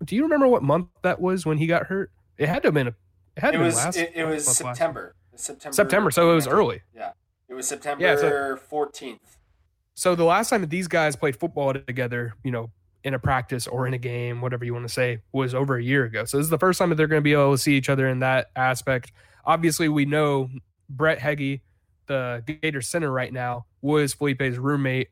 do 0.04 0.16
you 0.16 0.22
remember? 0.22 0.46
What 0.46 0.62
month 0.62 0.88
that 1.02 1.20
was 1.20 1.46
when 1.46 1.58
he 1.58 1.66
got 1.66 1.86
hurt? 1.86 2.10
It 2.36 2.48
had 2.48 2.62
to 2.62 2.68
have 2.68 2.74
been. 2.74 2.88
A, 2.88 2.94
it 3.36 3.40
had 3.40 3.52
to 3.52 3.60
it 3.60 3.64
was, 3.64 3.76
last. 3.76 3.96
It, 3.96 4.12
it 4.14 4.24
was 4.24 4.46
September. 4.46 5.14
September. 5.34 5.74
September. 5.74 6.10
So 6.10 6.30
it 6.30 6.34
was 6.34 6.46
early. 6.46 6.82
Yeah, 6.94 7.12
it 7.48 7.54
was 7.54 7.66
September. 7.66 8.04
Yeah, 8.04 8.16
so, 8.16 8.56
so 9.94 10.14
the 10.14 10.24
last 10.24 10.50
time 10.50 10.61
that 10.61 10.70
these 10.70 10.88
guys 10.88 11.16
played 11.16 11.37
football 11.37 11.72
together, 11.74 12.34
you 12.44 12.50
know, 12.50 12.70
in 13.04 13.14
a 13.14 13.18
practice 13.18 13.66
or 13.66 13.87
in 13.87 13.94
a 13.94 13.98
game, 13.98 14.40
whatever 14.40 14.64
you 14.64 14.74
want 14.74 14.87
to 14.87 14.92
say, 14.92 15.20
was 15.32 15.54
over 15.54 15.76
a 15.76 15.82
year 15.82 16.04
ago. 16.04 16.24
So 16.24 16.37
this 16.37 16.44
is 16.44 16.50
the 16.50 16.58
first 16.58 16.78
time 16.78 16.90
that 16.90 16.96
they're 16.96 17.06
going 17.06 17.20
to 17.20 17.24
be 17.24 17.32
able 17.32 17.52
to 17.52 17.58
see 17.58 17.76
each 17.76 17.88
other 17.88 18.08
in 18.08 18.20
that 18.20 18.50
aspect. 18.56 19.12
Obviously, 19.44 19.88
we 19.88 20.04
know 20.04 20.50
Brett 20.88 21.18
Heggie 21.18 21.62
the 22.08 22.42
Gator 22.46 22.82
Center 22.82 23.12
right 23.12 23.32
now 23.32 23.66
was 23.80 24.14
Felipe's 24.14 24.56
roommate. 24.56 25.08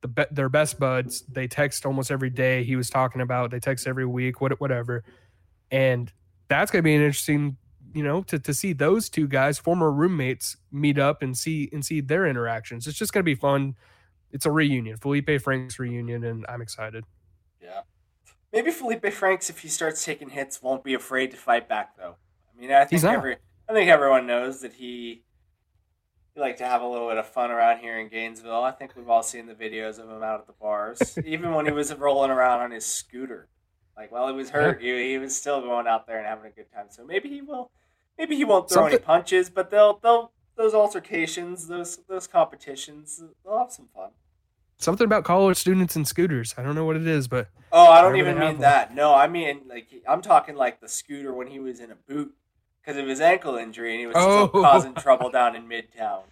The 0.00 0.08
be- 0.08 0.24
their 0.30 0.48
best 0.48 0.80
buds. 0.80 1.22
They 1.22 1.46
text 1.46 1.86
almost 1.86 2.10
every 2.10 2.30
day. 2.30 2.64
He 2.64 2.74
was 2.74 2.90
talking 2.90 3.20
about 3.20 3.50
they 3.50 3.60
text 3.60 3.86
every 3.86 4.06
week, 4.06 4.40
what 4.40 4.58
whatever, 4.60 5.04
and 5.70 6.12
that's 6.48 6.70
going 6.70 6.82
to 6.82 6.84
be 6.84 6.94
an 6.94 7.02
interesting, 7.02 7.56
you 7.94 8.02
know, 8.02 8.22
to 8.22 8.38
to 8.38 8.54
see 8.54 8.72
those 8.72 9.08
two 9.08 9.26
guys, 9.26 9.58
former 9.58 9.90
roommates, 9.90 10.56
meet 10.70 10.98
up 10.98 11.22
and 11.22 11.36
see 11.36 11.68
and 11.72 11.84
see 11.84 12.00
their 12.00 12.26
interactions. 12.26 12.86
It's 12.86 12.98
just 12.98 13.12
going 13.12 13.22
to 13.22 13.24
be 13.24 13.34
fun. 13.34 13.76
It's 14.30 14.46
a 14.46 14.50
reunion, 14.50 14.96
Felipe 14.96 15.40
Franks 15.40 15.78
reunion, 15.78 16.24
and 16.24 16.44
I'm 16.48 16.60
excited. 16.60 17.04
Yeah, 17.62 17.80
maybe 18.52 18.70
Felipe 18.70 19.12
Franks, 19.12 19.48
if 19.48 19.60
he 19.60 19.68
starts 19.68 20.04
taking 20.04 20.30
hits, 20.30 20.62
won't 20.62 20.84
be 20.84 20.94
afraid 20.94 21.30
to 21.30 21.36
fight 21.36 21.68
back 21.68 21.96
though. 21.96 22.16
I 22.54 22.60
mean, 22.60 22.72
I 22.72 22.84
think 22.84 23.04
every 23.04 23.36
I 23.68 23.72
think 23.72 23.90
everyone 23.90 24.26
knows 24.26 24.60
that 24.60 24.74
he 24.74 25.22
he 26.34 26.40
like 26.40 26.56
to 26.58 26.66
have 26.66 26.82
a 26.82 26.86
little 26.86 27.08
bit 27.08 27.18
of 27.18 27.26
fun 27.26 27.50
around 27.50 27.78
here 27.78 27.98
in 27.98 28.08
Gainesville. 28.08 28.62
I 28.62 28.72
think 28.72 28.96
we've 28.96 29.08
all 29.08 29.22
seen 29.22 29.46
the 29.46 29.54
videos 29.54 29.98
of 29.98 30.08
him 30.08 30.22
out 30.22 30.40
at 30.40 30.46
the 30.46 30.52
bars, 30.52 31.18
even 31.24 31.52
when 31.52 31.66
he 31.66 31.72
was 31.72 31.94
rolling 31.94 32.30
around 32.30 32.60
on 32.60 32.70
his 32.70 32.86
scooter. 32.86 33.48
Like 33.98 34.12
while 34.12 34.28
he 34.28 34.34
was 34.34 34.50
hurt, 34.50 34.80
he, 34.80 35.10
he 35.10 35.18
was 35.18 35.34
still 35.34 35.60
going 35.60 35.88
out 35.88 36.06
there 36.06 36.18
and 36.18 36.26
having 36.26 36.46
a 36.46 36.54
good 36.54 36.72
time. 36.72 36.86
So 36.88 37.04
maybe 37.04 37.28
he 37.28 37.42
will. 37.42 37.72
Maybe 38.16 38.36
he 38.36 38.44
won't 38.44 38.68
throw 38.68 38.82
Something... 38.82 38.94
any 38.94 39.02
punches, 39.02 39.50
but 39.50 39.70
they'll 39.70 39.98
they'll 39.98 40.30
those 40.56 40.72
altercations, 40.72 41.66
those 41.66 41.98
those 42.08 42.28
competitions, 42.28 43.20
they'll 43.44 43.58
have 43.58 43.72
some 43.72 43.88
fun. 43.92 44.10
Something 44.76 45.04
about 45.04 45.24
college 45.24 45.56
students 45.56 45.96
and 45.96 46.06
scooters. 46.06 46.54
I 46.56 46.62
don't 46.62 46.76
know 46.76 46.84
what 46.84 46.94
it 46.94 47.08
is, 47.08 47.26
but 47.26 47.48
oh, 47.72 47.90
I 47.90 48.00
don't 48.00 48.14
even 48.14 48.38
mean 48.38 48.60
that. 48.60 48.94
No, 48.94 49.12
I 49.12 49.26
mean 49.26 49.62
like 49.68 49.88
I'm 50.08 50.22
talking 50.22 50.54
like 50.54 50.80
the 50.80 50.88
scooter 50.88 51.34
when 51.34 51.48
he 51.48 51.58
was 51.58 51.80
in 51.80 51.90
a 51.90 51.96
boot 51.96 52.32
because 52.80 52.96
of 52.96 53.08
his 53.08 53.20
ankle 53.20 53.56
injury, 53.56 53.90
and 53.92 54.00
he 54.00 54.06
was 54.06 54.14
oh. 54.16 54.48
still 54.48 54.62
causing 54.62 54.94
trouble 54.94 55.30
down 55.30 55.56
in 55.56 55.68
Midtown. 55.68 56.22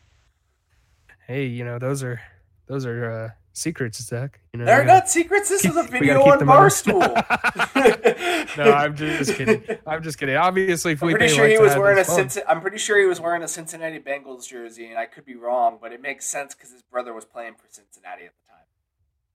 Hey, 1.27 1.47
you 1.47 1.65
know 1.65 1.81
those 1.81 2.05
are 2.05 2.21
those 2.69 2.87
are 2.87 3.11
uh, 3.11 3.31
secrets, 3.57 4.03
Zach. 4.05 4.41
You 4.53 4.61
know 4.61 4.67
they're 4.67 4.85
not 4.85 5.09
secrets. 5.09 5.49
This 5.49 5.65
is 5.65 5.77
a 5.77 5.83
video 5.85 6.23
on 6.23 6.41
Barstool. 6.41 7.01
no, 8.59 8.73
I'm 8.73 8.95
just 8.95 9.35
kidding. 9.35 9.65
I'm 9.87 10.03
just 10.03 10.19
kidding. 10.19 10.37
Obviously, 10.37 10.93
I'm 10.93 10.99
pretty 10.99 11.29
sure 11.29 11.49
he 11.49 11.59
was 11.59 11.75
wearing 11.77 11.99
a 11.99 12.03
Cincin- 12.03 12.45
I'm 12.47 12.61
pretty 12.61 12.79
sure 12.79 12.99
he 12.99 13.07
was 13.07 13.21
wearing 13.21 13.43
a 13.43 13.49
Cincinnati 13.49 13.99
Bengals 13.99 14.47
jersey, 14.49 14.87
and 14.87 14.99
I 14.99 15.07
could 15.07 15.25
be 15.25 15.35
wrong, 15.35 15.79
but 15.81 15.93
it 15.93 16.01
makes 16.01 16.27
sense 16.27 16.55
because 16.55 16.71
his 16.73 16.83
brother 16.83 17.13
was 17.13 17.25
playing 17.25 17.55
for 17.55 17.67
Cincinnati 17.69 18.25
at 18.25 18.33
the 18.45 18.51
time. 18.51 18.67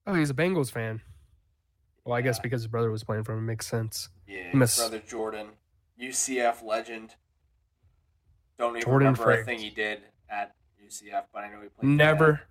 Oh, 0.07 0.13
he's 0.13 0.29
a 0.29 0.35
Bengals 0.35 0.71
fan. 0.71 1.01
Well, 2.05 2.15
I 2.15 2.21
guess 2.21 2.39
because 2.39 2.61
his 2.61 2.67
brother 2.67 2.89
was 2.89 3.03
playing 3.03 3.23
for 3.23 3.33
him, 3.33 3.39
it 3.39 3.47
makes 3.47 3.67
sense. 3.67 4.09
Yeah, 4.27 4.49
his 4.51 4.77
brother 4.77 4.99
Jordan. 4.99 5.47
UCF 6.01 6.63
legend. 6.63 7.15
Don't 8.57 8.71
even 8.71 8.81
Jordan 8.81 9.07
remember 9.09 9.23
Franks. 9.23 9.41
a 9.43 9.45
thing 9.45 9.59
he 9.59 9.69
did 9.69 10.01
at 10.29 10.55
UCF, 10.83 11.25
but 11.33 11.43
I 11.43 11.49
know 11.49 11.61
he 11.61 11.69
played. 11.69 11.89
Never, 11.89 12.41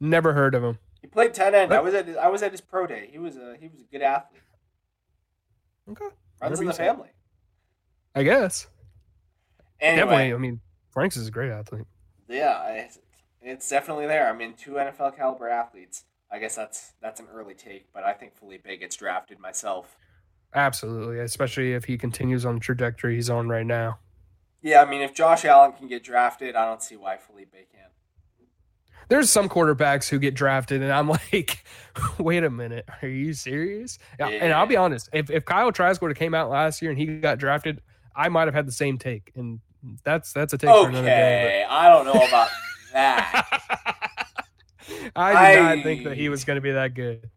never 0.00 0.32
heard 0.32 0.54
of 0.54 0.62
him. 0.62 0.78
Played 1.14 1.32
tight 1.32 1.54
end. 1.54 1.72
I 1.72 1.80
was 1.80 1.94
at 1.94 2.06
his, 2.06 2.16
I 2.16 2.26
was 2.26 2.42
at 2.42 2.50
his 2.50 2.60
pro 2.60 2.88
day. 2.88 3.08
He 3.10 3.18
was 3.18 3.36
a 3.36 3.56
he 3.58 3.68
was 3.68 3.80
a 3.80 3.84
good 3.84 4.02
athlete. 4.02 4.42
Okay, 5.88 6.08
runs 6.42 6.60
in 6.60 6.66
the 6.66 6.72
family. 6.72 7.08
I 8.16 8.24
guess. 8.24 8.66
Anyway, 9.80 10.00
definitely. 10.00 10.34
I 10.34 10.36
mean, 10.38 10.60
Franks 10.90 11.16
is 11.16 11.28
a 11.28 11.30
great 11.30 11.52
athlete. 11.52 11.84
Yeah, 12.28 12.88
it's 13.40 13.68
definitely 13.68 14.06
there. 14.06 14.28
I 14.28 14.36
mean, 14.36 14.54
two 14.54 14.72
NFL 14.72 15.16
caliber 15.16 15.48
athletes. 15.48 16.04
I 16.32 16.40
guess 16.40 16.56
that's 16.56 16.94
that's 17.00 17.20
an 17.20 17.26
early 17.32 17.54
take, 17.54 17.92
but 17.92 18.02
I 18.02 18.12
think 18.12 18.34
Felipe 18.34 18.66
gets 18.66 18.96
drafted 18.96 19.38
myself. 19.38 19.96
Absolutely, 20.52 21.20
especially 21.20 21.74
if 21.74 21.84
he 21.84 21.96
continues 21.96 22.44
on 22.44 22.54
the 22.54 22.60
trajectory 22.60 23.14
he's 23.14 23.30
on 23.30 23.48
right 23.48 23.66
now. 23.66 24.00
Yeah, 24.62 24.82
I 24.82 24.90
mean, 24.90 25.02
if 25.02 25.14
Josh 25.14 25.44
Allen 25.44 25.72
can 25.72 25.86
get 25.86 26.02
drafted, 26.02 26.56
I 26.56 26.64
don't 26.64 26.82
see 26.82 26.96
why 26.96 27.18
Felipe 27.18 27.52
can. 27.52 27.90
There's 29.08 29.30
some 29.30 29.48
quarterbacks 29.48 30.08
who 30.08 30.18
get 30.18 30.34
drafted, 30.34 30.82
and 30.82 30.92
I'm 30.92 31.08
like, 31.32 31.64
wait 32.18 32.44
a 32.44 32.50
minute, 32.50 32.88
are 33.02 33.08
you 33.08 33.32
serious? 33.32 33.98
Yeah. 34.18 34.28
And 34.28 34.52
I'll 34.52 34.66
be 34.66 34.76
honest, 34.76 35.08
if, 35.12 35.30
if 35.30 35.44
Kyle 35.44 35.72
Trask 35.72 36.00
would 36.02 36.10
have 36.10 36.18
came 36.18 36.34
out 36.34 36.50
last 36.50 36.82
year 36.82 36.90
and 36.90 36.98
he 36.98 37.06
got 37.18 37.38
drafted, 37.38 37.80
I 38.16 38.28
might 38.28 38.46
have 38.46 38.54
had 38.54 38.66
the 38.66 38.72
same 38.72 38.98
take, 38.98 39.32
and 39.34 39.60
that's 40.04 40.32
that's 40.32 40.52
a 40.52 40.58
take 40.58 40.70
okay, 40.70 40.82
for 40.82 40.88
another 40.90 41.06
day. 41.06 41.64
But... 41.68 41.74
I 41.74 41.88
don't 41.88 42.04
know 42.06 42.26
about 42.26 42.48
that. 42.92 43.60
I 45.16 45.52
did 45.52 45.62
I... 45.62 45.74
not 45.74 45.84
think 45.84 46.04
that 46.04 46.16
he 46.16 46.28
was 46.28 46.44
going 46.44 46.56
to 46.56 46.60
be 46.60 46.72
that 46.72 46.94
good. 46.94 47.30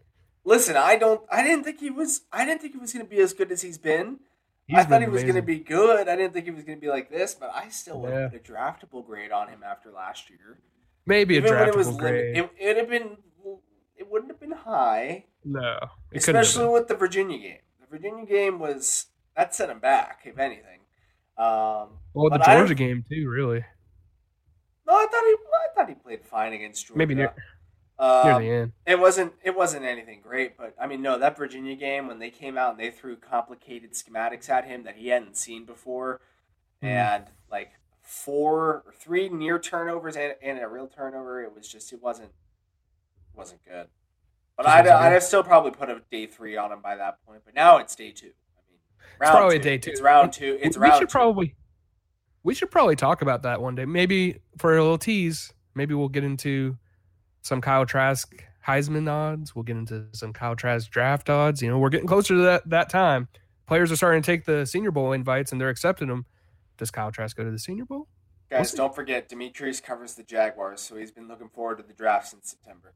Listen, 0.45 0.77
I 0.77 0.95
don't. 0.95 1.21
I 1.31 1.43
didn't 1.43 1.65
think 1.65 1.79
he 1.79 1.89
was. 1.89 2.21
I 2.31 2.45
didn't 2.45 2.61
think 2.61 2.73
he 2.73 2.79
was 2.79 2.93
going 2.93 3.05
to 3.05 3.09
be 3.09 3.19
as 3.19 3.33
good 3.33 3.51
as 3.51 3.61
he's 3.61 3.77
been. 3.77 4.19
He's 4.65 4.79
I 4.79 4.83
thought 4.83 5.01
he 5.01 5.07
was 5.07 5.23
going 5.23 5.35
to 5.35 5.41
be 5.41 5.59
good. 5.59 6.09
I 6.09 6.15
didn't 6.17 6.33
think 6.33 6.45
he 6.45 6.51
was 6.51 6.65
going 6.65 6.77
to 6.77 6.81
be 6.81 6.89
like 6.89 7.09
this, 7.09 7.33
but 7.33 7.51
I 7.53 7.69
still 7.69 8.01
would 8.01 8.11
have 8.11 8.31
put 8.31 8.49
a 8.49 8.51
draftable 8.51 9.05
grade 9.05 9.31
on 9.31 9.47
him 9.47 9.63
after 9.63 9.91
last 9.91 10.29
year. 10.29 10.59
Maybe 11.07 11.35
Even 11.37 11.51
a 11.53 11.55
draftable 11.55 11.67
it 11.69 11.75
was 11.77 11.97
grade. 11.97 12.37
it, 12.37 12.49
would 12.67 12.77
have 12.77 12.89
been. 12.89 13.17
It 13.95 14.07
wouldn't 14.11 14.29
have 14.31 14.39
been 14.39 14.51
high. 14.51 15.25
No, 15.43 15.79
especially 16.13 16.67
with 16.67 16.87
the 16.87 16.95
Virginia 16.95 17.37
game. 17.39 17.57
The 17.81 17.87
Virginia 17.97 18.25
game 18.25 18.59
was 18.59 19.07
that 19.35 19.55
set 19.55 19.69
him 19.69 19.79
back, 19.79 20.21
if 20.25 20.37
anything. 20.37 20.81
Um, 21.37 21.99
well, 22.13 22.29
the 22.29 22.37
Georgia 22.45 22.75
game 22.75 23.03
too, 23.09 23.27
really. 23.29 23.63
No, 24.85 24.93
I 24.93 25.05
thought 25.09 25.23
he. 25.23 25.35
I 25.35 25.67
thought 25.75 25.89
he 25.89 25.95
played 25.95 26.25
fine 26.25 26.53
against 26.53 26.85
Georgia. 26.87 26.97
Maybe 26.97 27.15
near, 27.15 27.33
near 27.99 28.07
Um, 28.33 28.41
the 28.43 28.49
end. 28.49 28.71
it 28.85 28.99
wasn't 28.99 29.33
it 29.43 29.55
wasn't 29.55 29.85
anything 29.85 30.21
great, 30.21 30.57
but 30.57 30.75
I 30.79 30.87
mean, 30.87 31.01
no, 31.01 31.17
that 31.19 31.37
Virginia 31.37 31.75
game 31.75 32.07
when 32.07 32.19
they 32.19 32.29
came 32.29 32.57
out 32.57 32.71
and 32.71 32.79
they 32.79 32.91
threw 32.91 33.15
complicated 33.15 33.93
schematics 33.93 34.49
at 34.49 34.65
him 34.65 34.83
that 34.83 34.95
he 34.97 35.07
hadn't 35.09 35.37
seen 35.37 35.65
before, 35.65 36.19
Mhm. 36.83 36.87
and 36.87 37.25
like 37.49 37.71
four 38.07 38.83
or 38.85 38.93
three 38.97 39.27
near 39.27 39.59
turnovers 39.59 40.15
and, 40.15 40.33
and 40.41 40.59
a 40.59 40.67
real 40.67 40.87
turnover, 40.87 41.43
it 41.43 41.53
was 41.53 41.67
just 41.67 41.91
it 41.91 42.01
wasn't 42.01 42.31
wasn't 43.35 43.63
good. 43.65 43.87
But 44.55 44.65
I'd, 44.65 44.87
I'd 44.87 45.11
have 45.11 45.23
still 45.23 45.43
probably 45.43 45.71
put 45.71 45.89
a 45.89 46.01
day 46.09 46.25
three 46.25 46.57
on 46.57 46.71
him 46.71 46.81
by 46.81 46.95
that 46.95 47.23
point. 47.25 47.41
But 47.45 47.53
now 47.53 47.77
it's 47.77 47.95
day 47.95 48.11
two. 48.11 48.31
I 48.55 48.61
mean, 48.71 48.79
round 49.19 49.37
probably 49.37 49.59
two. 49.59 49.63
day 49.63 49.77
two. 49.77 49.91
It's 49.91 50.01
round 50.01 50.33
two. 50.33 50.57
It's 50.61 50.77
we 50.77 50.83
round 50.83 50.99
should 50.99 51.09
two. 51.09 51.11
probably 51.11 51.55
we 52.43 52.53
should 52.53 52.71
probably 52.71 52.95
talk 52.95 53.21
about 53.21 53.43
that 53.43 53.61
one 53.61 53.75
day. 53.75 53.85
Maybe 53.85 54.39
for 54.57 54.77
a 54.77 54.81
little 54.81 54.97
tease, 54.97 55.53
maybe 55.75 55.93
we'll 55.93 56.07
get 56.07 56.23
into 56.23 56.77
some 57.41 57.59
Kyle 57.59 57.85
Trask 57.85 58.43
Heisman 58.65 59.09
odds. 59.11 59.53
We'll 59.53 59.63
get 59.63 59.75
into 59.75 60.05
some 60.13 60.31
Kyle 60.31 60.55
Trask 60.55 60.89
draft 60.89 61.29
odds. 61.29 61.61
You 61.61 61.69
know, 61.69 61.77
we're 61.77 61.89
getting 61.89 62.07
closer 62.07 62.35
to 62.35 62.41
that 62.43 62.69
that 62.69 62.89
time. 62.89 63.27
Players 63.65 63.91
are 63.91 63.97
starting 63.97 64.21
to 64.21 64.25
take 64.25 64.45
the 64.45 64.65
Senior 64.65 64.91
Bowl 64.91 65.11
invites 65.11 65.51
and 65.51 65.59
they're 65.59 65.69
accepting 65.69 66.07
them. 66.07 66.25
Does 66.77 66.91
Kyle 66.91 67.11
Trask 67.11 67.35
go 67.35 67.43
to 67.43 67.51
the 67.51 67.59
Senior 67.59 67.85
Bowl? 67.85 68.07
We'll 68.49 68.59
Guys, 68.59 68.71
don't 68.73 68.95
forget 68.95 69.27
Demetrius 69.27 69.81
covers 69.81 70.15
the 70.15 70.23
Jaguars, 70.23 70.79
so 70.81 70.95
he's 70.95 71.11
been 71.11 71.27
looking 71.27 71.49
forward 71.49 71.77
to 71.79 71.83
the 71.83 71.93
draft 71.93 72.29
since 72.29 72.49
September. 72.49 72.93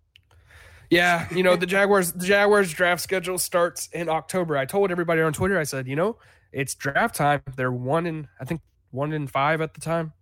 Yeah, 0.90 1.28
you 1.34 1.44
know 1.44 1.56
the 1.56 1.66
Jaguars. 1.68 2.14
The 2.14 2.26
Jaguars 2.26 2.72
draft 2.72 3.02
schedule 3.02 3.38
starts 3.38 3.88
in 3.94 4.08
October. 4.10 4.58
I 4.58 4.66
told 4.66 4.92
everybody 4.92 5.22
on 5.22 5.34
Twitter. 5.34 5.60
I 5.60 5.64
said, 5.64 5.88
you 5.88 5.96
know, 5.96 6.18
it's 6.52 6.76
draft 6.76 7.16
time. 7.16 7.42
They're 7.56 7.72
one 7.72 8.06
in, 8.06 8.28
I 8.40 8.46
think 8.46 8.62
one 8.92 9.12
in 9.14 9.28
five 9.28 9.62
at 9.62 9.74
the 9.74 9.82
time, 9.82 10.14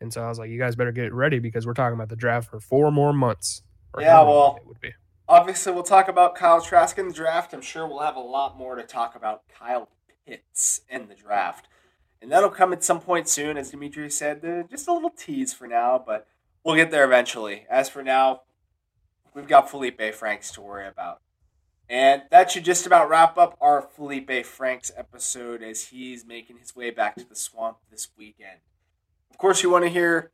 and 0.00 0.12
so 0.12 0.22
I 0.22 0.28
was 0.28 0.38
like, 0.38 0.50
you 0.50 0.58
guys 0.58 0.76
better 0.76 0.92
get 0.92 1.12
ready 1.14 1.38
because 1.38 1.66
we're 1.66 1.74
talking 1.74 1.94
about 1.94 2.08
the 2.10 2.16
draft 2.16 2.50
for 2.50 2.60
four 2.60 2.90
more 2.90 3.12
months. 3.12 3.62
Yeah, 3.98 4.22
well- 4.22 4.58
it 4.60 4.66
would 4.66 4.80
be. 4.80 4.92
Obviously, 5.28 5.72
we'll 5.72 5.82
talk 5.82 6.06
about 6.06 6.36
Kyle 6.36 6.60
Trask 6.60 6.96
in 6.98 7.08
the 7.08 7.14
draft. 7.14 7.52
I'm 7.52 7.60
sure 7.60 7.84
we'll 7.84 7.98
have 7.98 8.14
a 8.14 8.20
lot 8.20 8.56
more 8.56 8.76
to 8.76 8.84
talk 8.84 9.16
about 9.16 9.42
Kyle 9.48 9.88
Pitts 10.24 10.82
in 10.88 11.08
the 11.08 11.16
draft. 11.16 11.66
And 12.20 12.32
that'll 12.32 12.50
come 12.50 12.72
at 12.72 12.82
some 12.82 13.00
point 13.00 13.28
soon, 13.28 13.56
as 13.56 13.70
Dimitri 13.70 14.10
said. 14.10 14.44
Uh, 14.44 14.62
just 14.68 14.88
a 14.88 14.92
little 14.92 15.10
tease 15.10 15.52
for 15.52 15.66
now, 15.66 16.02
but 16.04 16.26
we'll 16.64 16.76
get 16.76 16.90
there 16.90 17.04
eventually. 17.04 17.66
As 17.70 17.88
for 17.88 18.02
now, 18.02 18.42
we've 19.34 19.48
got 19.48 19.70
Felipe 19.70 20.14
Franks 20.14 20.50
to 20.52 20.60
worry 20.60 20.88
about. 20.88 21.20
And 21.88 22.22
that 22.30 22.50
should 22.50 22.64
just 22.64 22.86
about 22.86 23.08
wrap 23.08 23.38
up 23.38 23.56
our 23.60 23.80
Felipe 23.80 24.44
Franks 24.44 24.90
episode 24.96 25.62
as 25.62 25.88
he's 25.88 26.26
making 26.26 26.58
his 26.58 26.74
way 26.74 26.90
back 26.90 27.14
to 27.16 27.28
the 27.28 27.36
swamp 27.36 27.78
this 27.90 28.08
weekend. 28.18 28.58
Of 29.30 29.38
course, 29.38 29.62
you 29.62 29.70
want 29.70 29.84
to 29.84 29.90
hear 29.90 30.32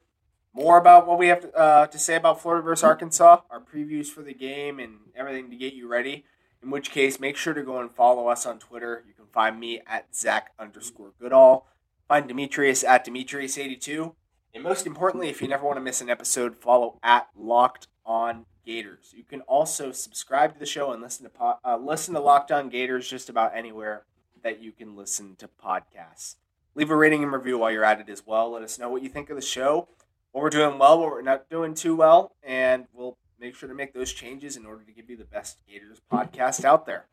more 0.55 0.79
about 0.79 1.07
what 1.07 1.19
we 1.19 1.29
have 1.29 1.41
to, 1.41 1.53
uh, 1.55 1.87
to 1.89 1.99
say 1.99 2.15
about 2.17 2.41
Florida 2.41 2.63
versus 2.63 2.85
Arkansas, 2.85 3.41
our 3.51 3.61
previews 3.61 4.07
for 4.07 4.23
the 4.23 4.35
game, 4.35 4.79
and 4.79 4.99
everything 5.15 5.51
to 5.51 5.57
get 5.57 5.75
you 5.75 5.89
ready. 5.89 6.25
In 6.63 6.71
which 6.71 6.91
case, 6.91 7.19
make 7.19 7.37
sure 7.37 7.55
to 7.55 7.63
go 7.63 7.81
and 7.81 7.91
follow 7.91 8.29
us 8.29 8.47
on 8.47 8.59
Twitter. 8.59 9.03
You 9.07 9.15
can 9.15 9.27
find 9.27 9.59
me 9.59 9.81
at 9.87 10.15
Zach 10.15 10.53
underscore 10.59 11.13
Goodall. 11.21 11.67
Find 12.13 12.29
Demetrius 12.29 12.85
at 12.85 13.07
Demetrius82. 13.07 14.15
And 14.53 14.63
most 14.63 14.87
importantly, 14.87 15.31
if 15.31 15.41
you 15.41 15.49
never 15.49 15.65
want 15.65 15.79
to 15.79 15.81
miss 15.81 16.03
an 16.03 16.11
episode, 16.11 16.59
follow 16.59 16.99
at 17.03 17.29
Locked 17.35 17.87
On 18.05 18.45
Gators. 18.67 19.15
You 19.17 19.25
can 19.25 19.41
also 19.41 19.93
subscribe 19.93 20.53
to 20.53 20.59
the 20.59 20.67
show 20.67 20.93
and 20.93 21.01
listen 21.01 21.25
to 21.25 21.57
uh, 21.65 21.79
listen 21.79 22.13
to 22.13 22.21
Locked 22.21 22.53
On 22.53 22.69
Gators 22.69 23.09
just 23.09 23.31
about 23.31 23.57
anywhere 23.57 24.03
that 24.43 24.63
you 24.63 24.73
can 24.73 24.95
listen 24.95 25.37
to 25.37 25.49
podcasts. 25.49 26.35
Leave 26.75 26.91
a 26.91 26.97
rating 26.97 27.23
and 27.23 27.33
review 27.33 27.57
while 27.57 27.71
you're 27.71 27.83
at 27.83 27.99
it 27.99 28.11
as 28.11 28.27
well. 28.27 28.51
Let 28.51 28.63
us 28.63 28.79
know 28.79 28.91
what 28.91 29.03
you 29.03 29.09
think 29.09 29.31
of 29.31 29.37
the 29.37 29.41
show 29.41 29.89
what 30.33 30.43
we're 30.43 30.51
doing 30.51 30.79
well, 30.79 31.01
what 31.01 31.09
we're 31.09 31.23
not 31.23 31.49
doing 31.49 31.73
too 31.73 31.97
well, 31.97 32.37
and 32.43 32.89
we'll 32.93 33.17
make 33.41 33.55
sure 33.55 33.71
to 33.71 33.75
make 33.75 33.95
those 33.95 34.13
changes 34.13 34.55
in 34.55 34.67
order 34.67 34.85
to 34.85 34.93
give 34.93 35.09
you 35.09 35.17
the 35.17 35.25
best 35.25 35.63
Gators 35.67 36.03
podcast 36.13 36.63
out 36.63 36.85
there. 36.85 37.07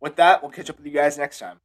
With 0.00 0.16
that, 0.16 0.42
we'll 0.42 0.52
catch 0.52 0.68
up 0.68 0.76
with 0.76 0.84
you 0.84 0.92
guys 0.92 1.16
next 1.16 1.38
time. 1.38 1.60